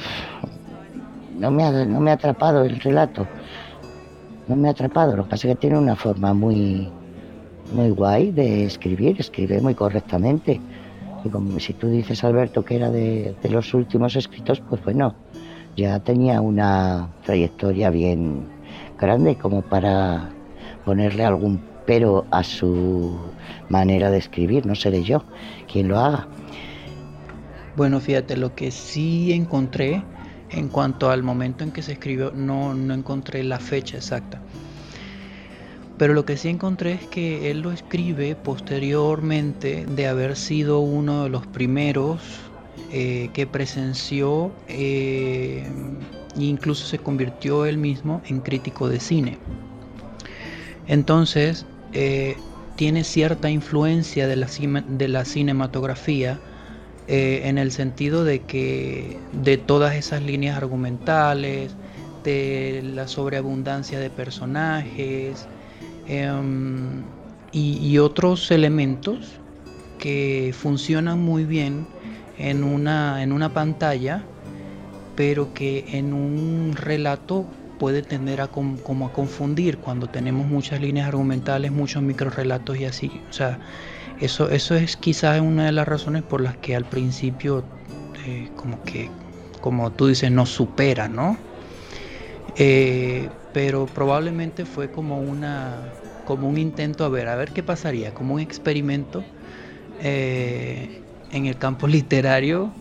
no, 1.43 1.51
me 1.51 1.65
ha, 1.65 1.85
no 1.85 1.99
me 1.99 2.13
ha 2.13 2.15
atrapado 2.15 2.65
el 2.65 2.79
relato, 2.79 3.27
no 4.47 4.55
me 4.55 4.69
ha 4.69 4.71
atrapado, 4.71 5.17
lo 5.17 5.25
que 5.25 5.31
pasa 5.31 5.49
es 5.49 5.55
que 5.55 5.61
tiene 5.61 5.77
una 5.77 5.97
forma 5.97 6.33
muy, 6.33 6.89
muy 7.75 7.91
guay 7.91 8.31
de 8.31 8.65
escribir, 8.65 9.17
escribe 9.19 9.61
muy 9.61 9.75
correctamente. 9.75 10.61
Y 11.25 11.29
como 11.29 11.59
si 11.59 11.73
tú 11.73 11.89
dices, 11.89 12.23
Alberto, 12.23 12.65
que 12.65 12.77
era 12.77 12.91
de, 12.91 13.35
de 13.43 13.49
los 13.49 13.75
últimos 13.75 14.15
escritos, 14.15 14.63
pues 14.69 14.85
bueno, 14.85 15.17
ya 15.77 15.99
tenía 15.99 16.41
una 16.41 17.09
trayectoria 17.25 17.91
bien 17.91 18.47
grande 18.97 19.35
como 19.35 19.63
para 19.63 20.31
ponerle 20.85 21.25
algún 21.25 21.61
pero 21.85 22.25
a 22.31 22.45
su 22.45 23.19
manera 23.69 24.13
de 24.13 24.19
escribir, 24.19 24.65
no 24.65 24.77
seré 24.77 25.03
yo 25.03 25.25
quien 25.71 25.89
lo 25.89 25.99
haga. 25.99 26.29
Bueno, 27.75 27.99
fíjate, 27.99 28.37
lo 28.37 28.55
que 28.55 28.71
sí 28.71 29.33
encontré 29.33 30.05
en 30.53 30.69
cuanto 30.69 31.11
al 31.11 31.23
momento 31.23 31.65
en 31.65 31.73
que 31.73 31.83
se 31.83 31.93
escribió, 31.93 32.33
no, 32.33 32.75
no 32.75 32.95
encontré 32.95 33.43
la 33.43 33.59
fecha 33.59 33.97
exacta. 33.97 34.41
Pero 35.99 36.15
lo 36.15 36.25
que 36.25 36.37
sí 36.37 36.49
encontré 36.49 36.95
es 36.95 37.07
que 37.07 37.51
él 37.51 37.61
lo 37.61 37.71
escribe 37.71 38.35
posteriormente 38.35 39.87
de 39.87 40.07
haber 40.09 40.37
sido 40.37 40.81
uno 40.81 41.25
de 41.25 41.31
los 41.31 41.47
primeros 41.47 42.23
eh, 42.91 43.31
que 43.33 43.47
presenció 43.47 44.53
eh, 44.69 45.67
e 46.37 46.45
incluso 46.45 46.87
se 46.87 46.99
convirtió 46.99 47.67
él 47.67 47.79
mismo 47.79 48.23
en 48.27 48.41
crítico 48.41 48.89
de 48.89 49.01
cine. 49.01 49.39
Entonces, 50.87 51.67
eh, 51.93 52.37
tiene 52.77 53.05
cierta 53.05 53.51
influencia 53.51 54.27
de 54.27 54.37
la, 54.37 54.49
de 54.89 55.09
la 55.09 55.25
cinematografía 55.25 56.41
eh, 57.09 57.43
en 57.45 57.59
el 57.59 57.73
sentido 57.73 58.25
de 58.25 58.41
que 58.41 59.19
de 59.33 59.57
todas 59.57 59.95
esas 59.95 60.23
líneas 60.23 60.57
argumentales, 60.57 61.75
de 62.23 62.83
la 62.95 63.09
sobreabundancia 63.09 63.99
de 63.99 64.11
personajes 64.11 65.47
em, 66.07 67.03
y, 67.51 67.99
otros 67.99 68.51
elementos 68.51 69.41
que 69.99 70.55
funcionan 70.57 71.19
muy 71.19 71.45
bien 71.45 71.87
en 72.39 72.65
una, 72.65 73.23
en 73.23 73.33
una 73.33 73.53
pantalla, 73.53 74.25
pero 75.17 75.53
que 75.53 75.85
en 75.93 76.15
un 76.15 76.75
relato 76.75 77.47
puede 77.83 78.03
tender 78.03 78.41
a 78.41 78.47
como 78.47 79.07
a 79.09 79.13
confundir 79.13 79.79
cuando 79.79 80.07
tenemos 80.07 80.47
muchas 80.47 80.81
líneas 80.81 81.09
argumentales, 81.09 81.73
muchos 81.73 82.01
microrelatos 82.01 82.79
y 82.79 82.85
así. 82.85 83.11
O 83.29 83.33
sea, 83.33 83.59
eso, 84.21 84.51
eso 84.51 84.77
es 84.77 84.97
quizás 84.97 85.41
una 85.41 85.67
de 85.67 85.73
las 85.73 85.89
razones 85.89 86.23
por 86.23 86.43
las 86.43 86.57
que 86.59 86.77
al 86.77 86.85
principio 86.85 87.65
eh, 88.25 88.49
como 88.55 88.81
que, 88.85 89.11
como 89.61 89.91
tú 89.91 90.07
dices, 90.07 90.31
nos 90.31 90.51
supera, 90.51 91.09
¿no? 91.09 91.37
Eh, 92.55 93.29
pero 93.53 93.87
probablemente 93.87 94.65
fue 94.65 94.93
como 94.93 95.19
una 95.19 95.83
como 96.25 96.49
un 96.49 96.59
intento 96.59 97.05
a 97.05 97.09
ver, 97.09 97.27
a 97.27 97.35
ver 97.35 97.51
qué 97.51 97.65
pasaría, 97.65 98.15
como 98.15 98.35
un 98.35 98.41
experimento 98.41 99.25
eh, 100.01 101.03
en 101.33 101.47
el 101.47 101.59
campo 101.59 101.89
literario 101.99 102.73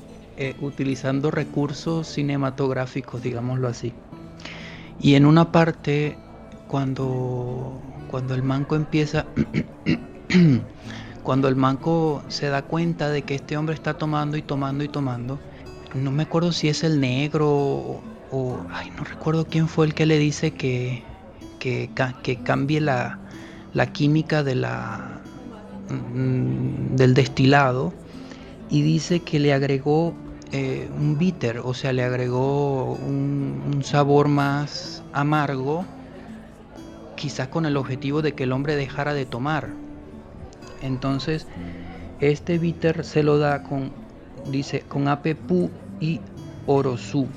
utilizando 0.59 1.31
recursos 1.31 2.07
cinematográficos, 2.07 3.23
digámoslo 3.23 3.67
así. 3.67 3.93
Y 5.01 5.15
en 5.15 5.25
una 5.25 5.51
parte, 5.51 6.15
cuando, 6.67 7.81
cuando 8.07 8.35
el 8.35 8.43
manco 8.43 8.75
empieza, 8.75 9.25
cuando 11.23 11.47
el 11.47 11.55
manco 11.55 12.23
se 12.27 12.49
da 12.49 12.61
cuenta 12.61 13.09
de 13.09 13.23
que 13.23 13.33
este 13.33 13.57
hombre 13.57 13.73
está 13.73 13.95
tomando 13.95 14.37
y 14.37 14.43
tomando 14.43 14.83
y 14.83 14.87
tomando, 14.87 15.39
no 15.95 16.11
me 16.11 16.23
acuerdo 16.23 16.51
si 16.51 16.69
es 16.69 16.83
el 16.83 16.99
negro 16.99 17.49
o, 18.31 18.59
ay, 18.69 18.91
no 18.95 19.03
recuerdo 19.03 19.45
quién 19.45 19.67
fue 19.67 19.87
el 19.87 19.95
que 19.95 20.05
le 20.05 20.19
dice 20.19 20.51
que, 20.51 21.03
que, 21.59 21.89
cambie 22.43 22.79
la, 22.79 23.17
química 23.93 24.43
de 24.43 24.53
la, 24.53 25.19
mm, 25.89 26.95
del 26.95 27.15
destilado 27.15 27.91
y 28.69 28.83
dice 28.83 29.21
que 29.21 29.39
le 29.39 29.51
agregó 29.51 30.13
eh, 30.53 30.89
un 30.97 31.17
bitter, 31.17 31.59
o 31.63 31.73
sea, 31.73 31.93
le 31.93 32.03
agregó 32.03 32.95
un, 32.95 33.81
sabor 33.83 34.27
más 34.27 35.01
amargo, 35.13 35.85
quizás 37.15 37.47
con 37.47 37.65
el 37.65 37.77
objetivo 37.77 38.21
de 38.21 38.33
que 38.33 38.43
el 38.43 38.51
hombre 38.51 38.75
dejara 38.75 39.13
de 39.13 39.25
tomar. 39.25 39.69
Entonces, 40.81 41.47
este 42.19 42.57
bitter 42.57 43.05
se 43.05 43.23
lo 43.23 43.37
da 43.37 43.63
con, 43.63 43.91
dice, 44.51 44.81
con 44.81 45.07
apepú 45.07 45.69
y 46.01 46.19
orosú. 46.65 47.27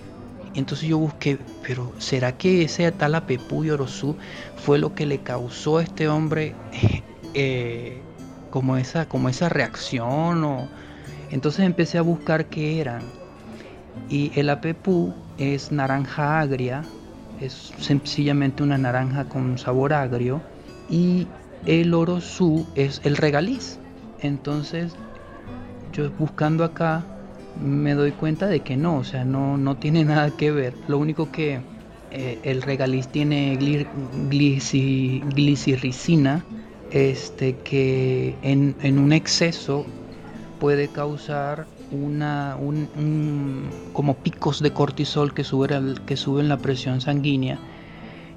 Entonces 0.55 0.89
yo 0.89 0.99
busqué, 0.99 1.39
pero 1.67 1.93
¿será 1.99 2.37
que 2.37 2.63
ese 2.63 2.91
tal 2.93 3.15
apepú 3.15 3.65
y 3.65 3.71
orosú 3.71 4.17
fue 4.57 4.79
lo 4.79 4.95
que 4.95 5.07
le 5.07 5.19
causó 5.19 5.79
a 5.79 5.83
este 5.83 6.09
hombre 6.09 6.55
eh, 7.35 8.01
como, 8.51 8.77
esa, 8.77 9.09
como 9.09 9.29
esa 9.29 9.49
reacción 9.49 10.45
o 10.45 10.69
entonces 11.31 11.65
empecé 11.65 11.99
a 11.99 12.03
buscar 12.03 12.47
qué 12.47 12.81
eran. 12.81 13.03
Y 14.09 14.33
el 14.35 14.51
apepú 14.51 15.15
es 15.39 15.73
naranja 15.73 16.41
agria, 16.41 16.83
es 17.41 17.73
sencillamente 17.79 18.63
una 18.63 18.79
naranja 18.79 19.29
con 19.29 19.59
sabor 19.59 19.93
agrio. 19.93 20.41
Y 20.89 21.27
el 21.67 21.95
orosú 21.95 22.67
es 22.75 23.01
el 23.05 23.17
regaliz. 23.17 23.79
Entonces, 24.21 24.95
yo 25.93 26.11
buscando 26.19 26.65
acá 26.65 27.05
me 27.61 27.95
doy 27.95 28.13
cuenta 28.13 28.47
de 28.47 28.61
que 28.61 28.77
no, 28.77 28.99
o 28.99 29.05
sea, 29.05 29.25
no, 29.25 29.57
no 29.57 29.77
tiene 29.77 30.05
nada 30.05 30.31
que 30.31 30.51
ver. 30.51 30.75
Lo 30.89 30.99
único 30.99 31.31
que 31.31 31.61
eh, 32.11 32.39
el 32.43 32.63
regaliz 32.63 33.09
tiene 33.09 33.57
glicirricina, 34.31 36.45
este, 36.91 37.57
que 37.57 38.37
en, 38.43 38.77
en 38.83 38.99
un 38.99 39.13
exceso 39.13 39.87
puede 40.65 40.89
causar 40.89 41.67
una, 41.91 42.57
un, 42.57 43.69
como 43.93 44.15
picos 44.15 44.63
de 44.63 44.73
cortisol 44.73 45.35
que, 45.35 45.45
sube 45.45 45.69
que 46.07 46.17
suben 46.17 46.49
la 46.49 46.57
presión 46.57 47.03
sanguínea 47.03 47.59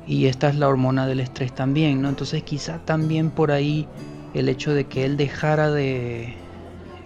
y 0.06 0.26
esta 0.26 0.50
es 0.50 0.56
la 0.58 0.68
hormona 0.68 1.08
del 1.08 1.22
estrés 1.22 1.56
también, 1.56 2.02
¿no? 2.02 2.10
Entonces 2.10 2.44
quizá 2.44 2.80
también 2.80 3.32
por 3.32 3.50
ahí 3.50 3.88
el 4.34 4.50
hecho 4.50 4.74
de 4.74 4.88
que 4.88 5.06
él 5.06 5.16
dejara 5.16 5.72
de, 5.72 6.34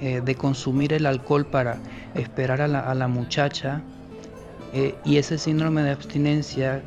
eh, 0.02 0.22
de 0.26 0.34
consumir 0.34 0.92
el 0.92 1.06
alcohol 1.06 1.46
para 1.46 1.78
esperar 2.16 2.60
a 2.60 2.96
la, 2.96 3.08
muchacha 3.08 3.84
eh, 4.74 4.96
y 5.06 5.18
ese 5.18 5.38
síndrome 5.38 5.84
de 5.84 5.92
abstinencia 5.92 6.82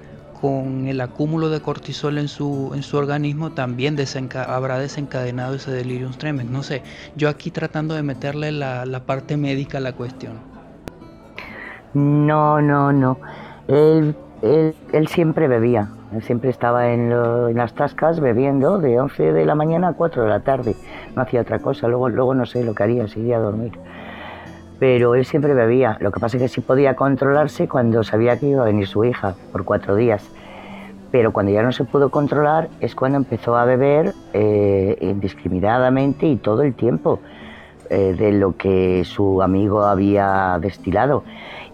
con 0.44 0.88
el 0.88 1.00
acúmulo 1.00 1.48
de 1.48 1.62
cortisol 1.62 2.18
en 2.18 2.28
su, 2.28 2.72
en 2.74 2.82
su 2.82 2.98
organismo 2.98 3.52
también 3.52 3.96
habrá 4.46 4.78
desencadenado 4.78 5.54
ese 5.54 5.70
delirium 5.70 6.12
tremens. 6.12 6.50
No 6.50 6.62
sé, 6.62 6.82
yo 7.16 7.30
aquí 7.30 7.50
tratando 7.50 7.94
de 7.94 8.02
meterle 8.02 8.52
la, 8.52 8.84
la 8.84 9.06
parte 9.06 9.38
médica 9.38 9.78
a 9.78 9.80
la 9.80 9.94
cuestión. 9.94 10.34
No, 11.94 12.60
no, 12.60 12.92
no. 12.92 13.16
Él, 13.68 14.14
siempre 15.08 15.48
bebía, 15.48 15.88
él 16.12 16.22
siempre 16.22 16.50
estaba 16.50 16.92
en, 16.92 17.10
en, 17.10 17.56
las 17.56 17.72
tascas 17.72 18.20
bebiendo 18.20 18.78
de 18.78 19.00
11 19.00 19.32
de 19.32 19.46
la 19.46 19.54
mañana 19.54 19.88
a 19.88 19.92
4 19.94 20.24
de 20.24 20.28
la 20.28 20.40
tarde. 20.40 20.76
No 21.16 21.22
hacía 21.22 21.40
otra 21.40 21.58
cosa, 21.58 21.88
luego, 21.88 22.10
luego 22.10 22.34
no 22.34 22.44
sé 22.44 22.62
lo 22.64 22.74
que 22.74 22.82
haría, 22.82 23.08
si 23.08 23.20
iría 23.20 23.38
a 23.38 23.40
dormir. 23.40 23.72
Pero 24.84 25.14
él 25.14 25.24
siempre 25.24 25.54
bebía. 25.54 25.96
Lo 26.00 26.12
que 26.12 26.20
pasa 26.20 26.36
es 26.36 26.42
que 26.42 26.48
sí 26.50 26.60
podía 26.60 26.94
controlarse 26.94 27.68
cuando 27.68 28.04
sabía 28.04 28.38
que 28.38 28.48
iba 28.48 28.60
a 28.60 28.66
venir 28.66 28.86
su 28.86 29.02
hija 29.02 29.34
por 29.50 29.64
cuatro 29.64 29.96
días. 29.96 30.30
Pero 31.10 31.32
cuando 31.32 31.52
ya 31.52 31.62
no 31.62 31.72
se 31.72 31.84
pudo 31.84 32.10
controlar 32.10 32.68
es 32.80 32.94
cuando 32.94 33.16
empezó 33.16 33.56
a 33.56 33.64
beber 33.64 34.12
eh, 34.34 34.98
indiscriminadamente 35.00 36.26
y 36.26 36.36
todo 36.36 36.60
el 36.60 36.74
tiempo 36.74 37.20
eh, 37.88 38.14
de 38.18 38.32
lo 38.32 38.58
que 38.58 39.04
su 39.06 39.40
amigo 39.40 39.84
había 39.84 40.58
destilado. 40.60 41.24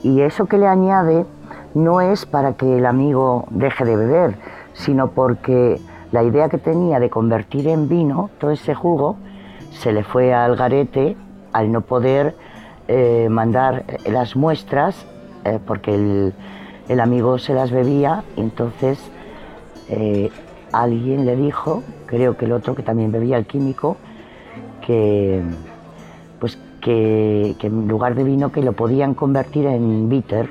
Y 0.04 0.20
eso 0.20 0.46
que 0.46 0.58
le 0.58 0.68
añade 0.68 1.26
no 1.74 2.00
es 2.00 2.26
para 2.26 2.52
que 2.52 2.78
el 2.78 2.86
amigo 2.86 3.46
deje 3.50 3.84
de 3.86 3.96
beber, 3.96 4.36
sino 4.74 5.10
porque 5.10 5.80
la 6.12 6.22
idea 6.22 6.48
que 6.48 6.58
tenía 6.58 7.00
de 7.00 7.10
convertir 7.10 7.66
en 7.66 7.88
vino 7.88 8.30
todo 8.38 8.52
ese 8.52 8.76
jugo 8.76 9.16
se 9.72 9.90
le 9.90 10.04
fue 10.04 10.32
al 10.32 10.54
garete 10.54 11.16
al 11.52 11.72
no 11.72 11.80
poder 11.80 12.36
eh, 12.88 13.28
mandar 13.30 13.84
las 14.06 14.36
muestras, 14.36 15.06
eh, 15.44 15.58
porque 15.66 15.94
el, 16.88 17.00
amigo 17.00 17.38
se 17.38 17.54
las 17.54 17.70
bebía, 17.70 18.24
entonces 18.36 18.98
eh, 19.88 20.30
alguien 20.72 21.24
le 21.24 21.36
dijo, 21.36 21.82
creo 22.06 22.36
que 22.36 22.46
el 22.46 22.52
otro 22.52 22.74
que 22.74 22.82
también 22.82 23.12
bebía 23.12 23.36
el 23.36 23.46
químico, 23.46 23.96
que 24.84 25.42
pues 26.40 26.58
que, 26.80 27.54
que 27.58 27.68
en 27.68 27.86
lugar 27.86 28.14
de 28.14 28.24
vino 28.24 28.50
que 28.50 28.62
lo 28.62 28.72
podían 28.72 29.14
convertir 29.14 29.66
en 29.66 30.08
bitter, 30.08 30.48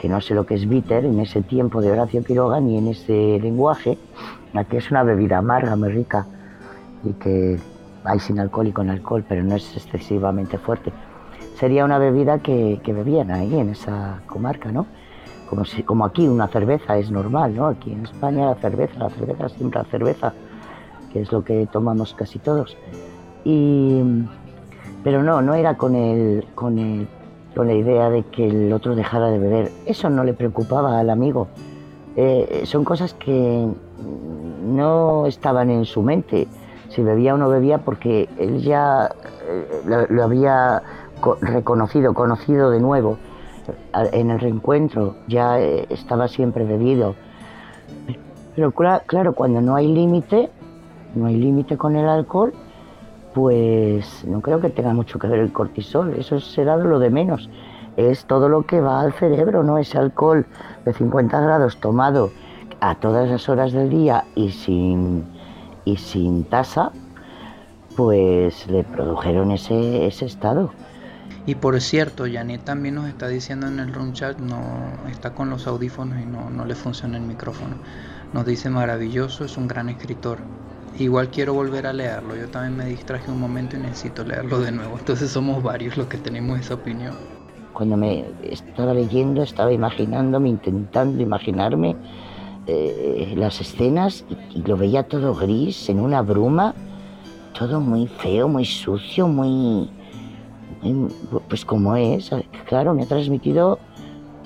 que 0.00 0.08
no 0.08 0.20
sé 0.20 0.34
lo 0.34 0.46
que 0.46 0.54
es 0.54 0.68
bitter 0.68 1.04
en 1.04 1.20
ese 1.20 1.42
tiempo 1.42 1.80
de 1.80 1.92
Horacio 1.92 2.24
Quiroga 2.24 2.60
ni 2.60 2.78
en 2.78 2.88
ese 2.88 3.38
lenguaje, 3.40 3.98
aquí 4.54 4.76
es 4.76 4.90
una 4.90 5.02
bebida 5.02 5.38
amarga, 5.38 5.76
muy 5.76 5.90
rica 5.90 6.26
y 7.04 7.12
que 7.14 7.58
hay 8.04 8.18
sin 8.20 8.40
alcohol 8.40 8.66
y 8.66 8.72
con 8.72 8.90
alcohol, 8.90 9.24
pero 9.28 9.42
no 9.42 9.54
es 9.54 9.76
excesivamente 9.76 10.58
fuerte. 10.58 10.92
Sería 11.62 11.84
una 11.84 11.98
bebida 11.98 12.40
que, 12.40 12.80
bebían 12.84 13.30
ahí 13.30 13.56
en 13.56 13.68
esa 13.68 14.18
comarca, 14.26 14.72
¿no? 14.72 14.84
Como, 15.48 15.64
si, 15.64 15.84
como 15.84 16.04
aquí 16.04 16.26
una 16.26 16.48
cerveza 16.48 16.98
es 16.98 17.12
normal, 17.12 17.54
¿no? 17.54 17.68
Aquí 17.68 17.92
en 17.92 18.02
España 18.02 18.46
la 18.46 18.56
cerveza, 18.56 18.98
la 18.98 19.10
cerveza 19.10 19.48
siempre 19.48 19.78
la 19.80 19.88
cerveza, 19.88 20.32
que 21.12 21.20
es 21.20 21.30
lo 21.30 21.44
que 21.44 21.68
tomamos 21.70 22.14
casi 22.14 22.40
todos. 22.40 22.76
Y, 23.44 24.02
pero 25.04 25.22
no, 25.22 25.40
no 25.40 25.54
era 25.54 25.76
con 25.76 25.94
el, 25.94 26.48
con 26.56 26.80
el 26.80 27.06
con 27.54 27.68
la 27.68 27.74
idea 27.74 28.10
de 28.10 28.24
que 28.24 28.48
el 28.48 28.72
otro 28.72 28.96
dejara 28.96 29.30
de 29.30 29.38
beber. 29.38 29.70
Eso 29.86 30.10
no 30.10 30.24
le 30.24 30.34
preocupaba 30.34 30.98
al 30.98 31.10
amigo. 31.10 31.46
Eh, 32.16 32.62
son 32.64 32.82
cosas 32.82 33.14
que 33.14 33.68
no 34.64 35.26
estaban 35.26 35.70
en 35.70 35.84
su 35.84 36.02
mente. 36.02 36.48
Si 36.88 37.04
bebía 37.04 37.34
o 37.34 37.38
no 37.38 37.48
bebía 37.48 37.78
porque 37.78 38.28
él 38.36 38.62
ya 38.62 39.14
eh, 39.48 40.06
lo, 40.10 40.24
había 40.24 40.82
reconocido, 41.40 42.14
conocido 42.14 42.70
de 42.70 42.80
nuevo. 42.80 43.18
En 44.12 44.30
el 44.30 44.40
reencuentro 44.40 45.16
ya 45.28 45.60
eh, 45.60 45.86
estaba 45.90 46.28
siempre 46.28 46.64
bebido. 46.64 47.14
Pero 48.54 48.72
claro, 48.72 49.34
cuando 49.34 49.60
no 49.60 49.76
hay 49.76 49.86
límite, 49.88 50.50
no 51.14 51.26
hay 51.26 51.36
límite 51.36 51.76
con 51.76 51.96
el 51.96 52.08
alcohol, 52.08 52.52
pues 53.34 54.24
no 54.26 54.40
creo 54.40 54.60
que 54.60 54.68
tenga 54.68 54.92
mucho 54.92 55.18
que 55.18 55.26
ver 55.26 55.40
el 55.40 55.52
cortisol, 55.52 56.14
eso 56.14 56.38
será 56.40 56.76
lo 56.76 56.98
de 56.98 57.10
menos. 57.10 57.48
Es 57.96 58.24
todo 58.26 58.48
lo 58.48 58.62
que 58.64 58.80
va 58.80 59.00
al 59.00 59.12
cerebro, 59.12 59.62
¿no? 59.62 59.78
Ese 59.78 59.98
alcohol 59.98 60.46
de 60.84 60.92
50 60.92 61.40
grados 61.40 61.78
tomado 61.78 62.30
a 62.80 62.94
todas 62.96 63.28
las 63.28 63.48
horas 63.48 63.72
del 63.72 63.90
día 63.90 64.24
y 64.34 64.50
sin, 64.50 65.24
y 65.84 65.96
sin 65.96 66.44
tasa, 66.44 66.90
pues 67.96 68.66
le 68.68 68.82
produjeron 68.84 69.50
ese, 69.50 70.06
ese 70.06 70.24
estado. 70.24 70.70
Y 71.44 71.56
por 71.56 71.80
cierto, 71.80 72.24
Janet 72.32 72.62
también 72.62 72.94
nos 72.94 73.08
está 73.08 73.26
diciendo 73.28 73.66
en 73.66 73.80
el 73.80 73.92
room 73.92 74.12
chat, 74.12 74.38
no 74.38 74.60
está 75.10 75.34
con 75.34 75.50
los 75.50 75.66
audífonos 75.66 76.20
y 76.20 76.24
no, 76.24 76.50
no 76.50 76.64
le 76.64 76.74
funciona 76.74 77.16
el 77.16 77.24
micrófono. 77.24 77.76
Nos 78.32 78.46
dice 78.46 78.70
maravilloso, 78.70 79.44
es 79.44 79.56
un 79.56 79.66
gran 79.66 79.88
escritor. 79.88 80.38
Igual 80.98 81.30
quiero 81.30 81.54
volver 81.54 81.86
a 81.86 81.92
leerlo. 81.92 82.36
Yo 82.36 82.48
también 82.48 82.76
me 82.76 82.86
distraje 82.86 83.30
un 83.30 83.40
momento 83.40 83.76
y 83.76 83.80
necesito 83.80 84.24
leerlo 84.24 84.60
de 84.60 84.72
nuevo. 84.72 84.96
Entonces 84.98 85.30
somos 85.30 85.62
varios 85.62 85.96
los 85.96 86.06
que 86.06 86.18
tenemos 86.18 86.60
esa 86.60 86.74
opinión. 86.74 87.16
Cuando 87.72 87.96
me 87.96 88.26
estaba 88.44 88.94
leyendo, 88.94 89.42
estaba 89.42 89.72
imaginándome, 89.72 90.50
intentando 90.50 91.22
imaginarme 91.22 91.96
eh, 92.66 93.34
las 93.36 93.60
escenas 93.60 94.24
y, 94.54 94.62
lo 94.62 94.76
veía 94.76 95.02
todo 95.02 95.34
gris, 95.34 95.88
en 95.88 95.98
una 95.98 96.22
bruma, 96.22 96.74
todo 97.58 97.80
muy 97.80 98.06
feo, 98.06 98.46
muy 98.46 98.64
sucio, 98.64 99.26
muy, 99.26 99.90
pues 101.48 101.64
como 101.64 101.96
es. 101.96 102.30
Claro, 102.66 102.94
me 102.94 103.02
ha 103.02 103.06
transmitido 103.06 103.78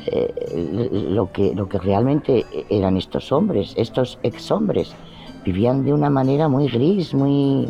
eh, 0.07 1.09
lo, 1.11 1.33
que, 1.33 1.55
lo 1.55 1.69
que 1.69 1.79
realmente 1.79 2.45
eran 2.71 2.97
estos 2.97 3.33
hombres, 3.33 3.75
estos 3.77 4.19
ex 4.23 4.51
hombres 4.51 4.95
vivían 5.47 5.85
de 5.85 5.93
una 5.93 6.11
manera 6.11 6.49
muy 6.49 6.69
gris, 6.69 7.15
muy... 7.15 7.69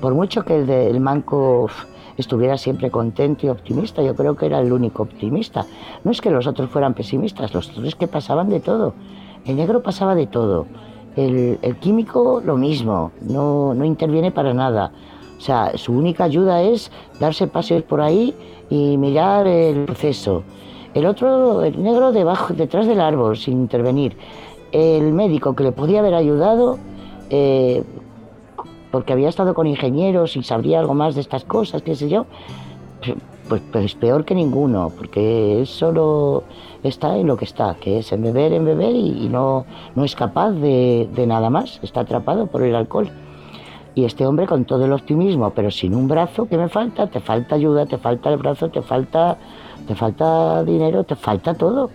Por 0.00 0.14
mucho 0.14 0.44
que 0.44 0.56
el, 0.58 1.00
manco 1.00 1.68
estuviera 2.18 2.58
siempre 2.58 2.90
contento 2.90 3.46
y 3.46 3.48
optimista, 3.48 4.02
yo 4.02 4.14
creo 4.14 4.36
que 4.36 4.46
era 4.46 4.60
el 4.60 4.72
único 4.72 5.02
optimista. 5.02 5.64
No 6.04 6.10
es 6.10 6.20
que 6.20 6.30
los 6.30 6.46
otros 6.46 6.68
fueran 6.70 6.92
pesimistas, 6.92 7.54
los 7.54 7.70
otros 7.70 7.94
que 7.94 8.06
pasaban 8.06 8.50
de 8.50 8.60
todo. 8.60 8.94
El 9.46 9.56
negro 9.56 9.82
pasaba 9.82 10.14
de 10.14 10.26
todo. 10.26 10.66
El, 11.16 11.58
químico 11.80 12.42
lo 12.44 12.58
mismo, 12.58 13.12
no, 13.22 13.72
no 13.72 13.84
interviene 13.86 14.30
para 14.30 14.52
nada. 14.52 14.92
O 15.36 15.40
sea, 15.40 15.76
su 15.76 15.92
única 15.92 16.24
ayuda 16.24 16.62
es 16.62 16.90
darse 17.20 17.46
paseos 17.46 17.82
por 17.82 18.00
ahí 18.00 18.34
y 18.70 18.96
mirar 18.96 19.46
el 19.46 19.84
proceso. 19.84 20.42
El 20.94 21.06
otro, 21.06 21.62
el 21.62 21.82
negro 21.82 22.12
debajo, 22.12 22.54
detrás 22.54 22.86
del 22.86 23.00
árbol, 23.00 23.36
sin 23.36 23.54
intervenir. 23.60 24.16
El 24.72 25.12
médico 25.12 25.54
que 25.54 25.62
le 25.62 25.72
podía 25.72 26.00
haber 26.00 26.14
ayudado, 26.14 26.78
eh, 27.30 27.82
porque 28.90 29.12
había 29.12 29.28
estado 29.28 29.52
con 29.52 29.66
ingenieros 29.66 30.36
y 30.36 30.42
sabría 30.42 30.80
algo 30.80 30.94
más 30.94 31.14
de 31.14 31.20
estas 31.20 31.44
cosas, 31.44 31.82
qué 31.82 31.94
sé 31.94 32.08
yo, 32.08 32.26
pues, 33.48 33.62
pues 33.70 33.94
peor 33.94 34.24
que 34.24 34.34
ninguno, 34.34 34.90
porque 34.96 35.58
él 35.58 35.66
solo 35.66 36.44
está 36.82 37.16
en 37.16 37.26
lo 37.26 37.36
que 37.36 37.44
está, 37.44 37.74
que 37.74 37.98
es 37.98 38.10
en 38.12 38.22
beber, 38.22 38.52
en 38.52 38.64
beber 38.64 38.94
y, 38.94 39.28
no, 39.28 39.66
no 39.94 40.04
es 40.04 40.16
capaz 40.16 40.52
de, 40.52 41.08
de, 41.14 41.26
nada 41.26 41.50
más, 41.50 41.78
está 41.82 42.00
atrapado 42.00 42.46
por 42.46 42.62
el 42.62 42.74
alcohol. 42.74 43.10
Y 43.96 44.04
este 44.04 44.26
hombre 44.26 44.46
con 44.46 44.66
todo 44.66 44.84
el 44.84 44.92
optimismo, 44.92 45.48
pero 45.54 45.70
sin 45.70 45.94
un 45.94 46.06
brazo, 46.06 46.46
¿qué 46.46 46.58
me 46.58 46.68
falta? 46.68 47.06
Te 47.06 47.18
falta 47.18 47.54
ayuda, 47.54 47.86
te 47.86 47.96
falta 47.96 48.28
el 48.28 48.36
brazo, 48.36 48.68
te 48.68 48.82
falta, 48.82 49.38
te 49.88 49.94
falta 49.94 50.62
dinero, 50.64 51.04
te 51.04 51.16
falta 51.16 51.54
todo. 51.54 51.90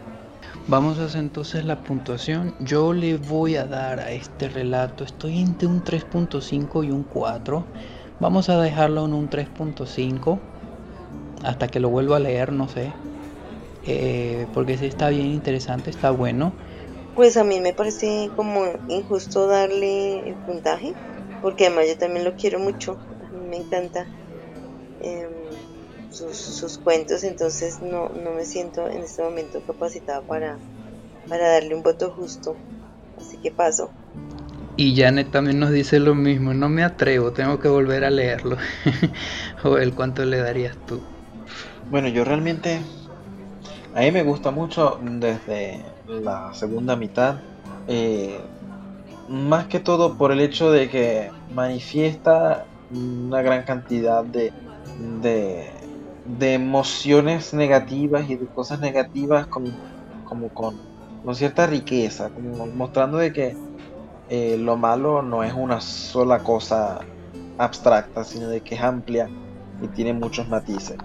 Vamos 0.68 0.98
a 0.98 1.06
hacer 1.06 1.22
entonces 1.22 1.64
la 1.64 1.84
puntuación. 1.84 2.56
Yo 2.60 2.92
le 2.92 3.18
voy 3.18 3.56
a 3.56 3.66
dar 3.66 4.00
a 4.00 4.10
este 4.10 4.50
relato, 4.50 5.04
estoy 5.04 5.42
entre 5.42 5.68
un 5.68 5.84
3.5 5.84 6.88
y 6.88 6.90
un 6.90 7.04
4. 7.04 7.64
Vamos 8.20 8.50
a 8.50 8.60
dejarlo 8.60 9.06
en 9.06 9.14
un 9.14 9.30
3.5 9.30 10.40
hasta 11.44 11.68
que 11.68 11.80
lo 11.80 11.90
vuelva 11.90 12.18
a 12.18 12.20
leer, 12.20 12.52
no 12.52 12.68
sé. 12.68 12.92
Eh, 13.86 14.48
porque 14.56 14.76
si 14.76 14.88
está 14.88 15.10
bien 15.10 15.28
interesante, 15.28 15.92
está 15.92 16.10
bueno. 16.10 16.52
Pues 17.16 17.38
a 17.38 17.44
mí 17.44 17.60
me 17.60 17.74
parece 17.74 18.32
como 18.36 18.64
injusto 18.88 19.46
darle 19.46 20.28
el 20.28 20.34
puntaje, 20.34 20.96
porque 21.42 21.68
además 21.68 21.88
yo 21.88 21.98
también 21.98 22.26
lo 22.26 22.36
quiero 22.36 22.60
mucho, 22.60 22.98
a 23.28 23.32
mí 23.32 23.50
me 23.50 23.58
encanta. 23.58 24.08
Em, 25.02 25.52
sus, 26.12 26.78
cuentos, 26.78 27.24
entonces 27.24 27.82
no, 27.82 28.10
no 28.10 28.32
me 28.32 28.46
siento 28.46 28.88
en 28.88 29.02
este 29.02 29.24
momento 29.24 29.62
capacitada 29.66 30.22
para, 30.22 30.58
para 31.28 31.50
darle 31.50 31.76
un 31.76 31.84
voto 31.84 32.12
justo. 32.12 32.56
Así 33.18 33.38
que 33.38 33.52
paso. 33.52 33.92
Y 34.78 34.96
Janet 34.96 35.32
también 35.32 35.60
nos 35.60 35.72
dice 35.72 36.00
lo 36.00 36.16
mismo, 36.16 36.54
no 36.54 36.70
me 36.70 36.84
atrevo, 36.84 37.32
tengo 37.32 37.60
que 37.60 37.68
volver 37.68 38.04
a 38.04 38.10
leerlo. 38.10 38.58
Joel, 39.62 39.94
¿cuánto 39.94 40.26
le 40.26 40.38
darías 40.38 40.76
tú? 40.88 41.02
Bueno, 41.90 42.08
yo 42.08 42.24
realmente, 42.24 42.80
a 43.94 44.00
mí 44.00 44.12
me 44.12 44.24
gusta 44.24 44.52
mucho 44.52 45.00
desde 45.04 45.84
la 46.08 46.54
segunda 46.54 46.96
mitad, 46.96 47.42
eh, 47.88 48.40
más 49.32 49.67
que 49.67 49.80
todo 49.80 50.17
por 50.17 50.32
el 50.32 50.41
hecho 50.41 50.72
de 50.72 50.89
que 50.89 51.32
manifiesta 51.50 52.65
una 52.89 53.41
gran 53.41 53.63
cantidad 53.63 54.24
de, 54.26 54.52
de 56.26 56.54
emociones 56.54 57.54
negativas 57.54 58.30
y 58.30 58.36
de 58.36 58.48
cosas 58.48 58.80
negativas 58.80 59.48
como, 59.48 59.70
como 60.26 60.50
con, 60.50 60.78
con 61.24 61.36
cierta 61.36 61.65
riqueza, 61.65 62.30
mostrando 62.76 63.17
de 63.17 63.32
que 63.32 63.56
eh, 64.30 64.58
lo 64.58 64.78
malo 64.78 65.22
no 65.22 65.44
es 65.44 65.54
una 65.54 65.82
sola 65.82 66.39
cosa 66.39 67.00
abstracta, 67.58 68.24
sino 68.24 68.50
de 68.50 68.62
que 68.62 68.76
es 68.76 68.82
amplia 68.82 69.30
y 69.82 69.88
tiene 69.89 70.13
muchos 70.13 70.48
matices. 70.48 70.98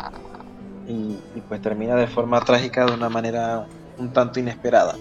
Y, 0.88 1.16
pues 1.48 1.60
termina 1.60 1.96
de 1.96 2.06
forma 2.06 2.40
trágica 2.44 2.86
de 2.86 2.92
una 2.92 3.08
manera 3.08 3.66
un 3.98 4.12
tanto 4.12 4.38
inesperada. 4.38 4.94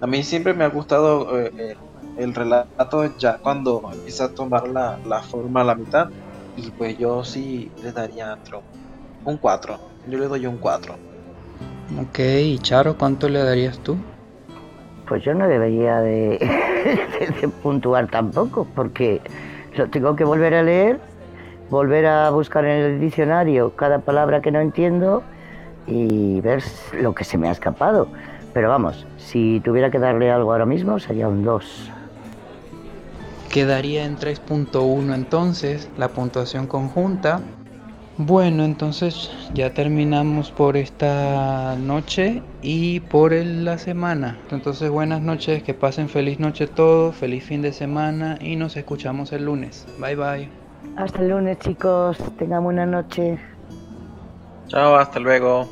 A 0.00 0.06
mí 0.06 0.22
siempre 0.22 0.54
me 0.54 0.64
ha 0.64 0.68
gustado 0.68 1.38
eh, 1.38 1.52
eh, 1.56 1.76
el 2.16 2.34
relato 2.34 3.16
ya 3.18 3.38
cuando 3.38 3.82
empieza 3.92 4.26
a 4.26 4.28
tomar 4.28 4.68
la, 4.68 4.98
la, 5.06 5.22
forma 5.22 5.60
a 5.60 5.64
la 5.64 5.74
mitad 5.74 6.08
y 6.56 6.70
pues 6.70 6.96
yo 6.98 7.24
sí 7.24 7.70
le 7.82 7.92
daría 7.92 8.38
un 9.24 9.36
4. 9.36 9.78
Yo 10.08 10.18
le 10.18 10.26
doy 10.26 10.46
un 10.46 10.56
4. 10.56 10.94
Ok, 12.00 12.18
y 12.18 12.58
Charo, 12.58 12.96
¿cuánto 12.96 13.28
le 13.28 13.42
darías 13.42 13.78
tú? 13.78 13.96
Pues 15.08 15.22
yo 15.22 15.34
no 15.34 15.46
debería 15.46 16.00
de, 16.00 16.38
puntuar 17.62 18.08
tampoco, 18.08 18.66
porque 18.74 19.20
lo 19.76 19.88
tengo 19.88 20.16
que 20.16 20.24
volver 20.24 20.54
a 20.54 20.62
leer, 20.62 20.98
volver 21.70 22.06
a 22.06 22.30
buscar 22.30 22.64
en 22.64 22.84
el 22.84 23.00
diccionario 23.00 23.76
cada 23.76 24.00
palabra 24.00 24.40
que 24.40 24.50
no 24.50 24.60
entiendo 24.60 25.22
y 25.86 26.40
ver 26.40 26.62
lo 27.00 27.14
que 27.14 27.24
se 27.24 27.38
me 27.38 27.48
ha 27.48 27.52
escapado. 27.52 28.08
Pero 28.52 28.68
vamos, 28.68 29.06
si 29.18 29.60
tuviera 29.60 29.90
que 29.90 29.98
darle 29.98 30.30
algo 30.30 30.52
ahora 30.52 30.66
mismo 30.66 30.98
sería 30.98 31.28
un 31.28 31.44
2. 31.44 31.92
Quedaría 33.50 34.04
en 34.04 34.16
3.1 34.16 35.14
entonces 35.14 35.88
la 35.96 36.08
puntuación 36.08 36.66
conjunta 36.66 37.40
bueno, 38.18 38.64
entonces 38.64 39.30
ya 39.52 39.74
terminamos 39.74 40.50
por 40.50 40.78
esta 40.78 41.76
noche 41.76 42.42
y 42.62 43.00
por 43.00 43.34
la 43.34 43.76
semana. 43.76 44.38
Entonces 44.50 44.88
buenas 44.88 45.20
noches, 45.20 45.62
que 45.62 45.74
pasen 45.74 46.08
feliz 46.08 46.40
noche 46.40 46.66
todos, 46.66 47.14
feliz 47.14 47.44
fin 47.44 47.60
de 47.60 47.74
semana 47.74 48.38
y 48.40 48.56
nos 48.56 48.74
escuchamos 48.78 49.32
el 49.32 49.44
lunes. 49.44 49.86
Bye 49.98 50.16
bye. 50.16 50.48
Hasta 50.96 51.20
el 51.20 51.28
lunes 51.28 51.58
chicos, 51.58 52.16
tengan 52.38 52.64
buena 52.64 52.86
noche. 52.86 53.38
Chao, 54.68 54.96
hasta 54.96 55.20
luego. 55.20 55.68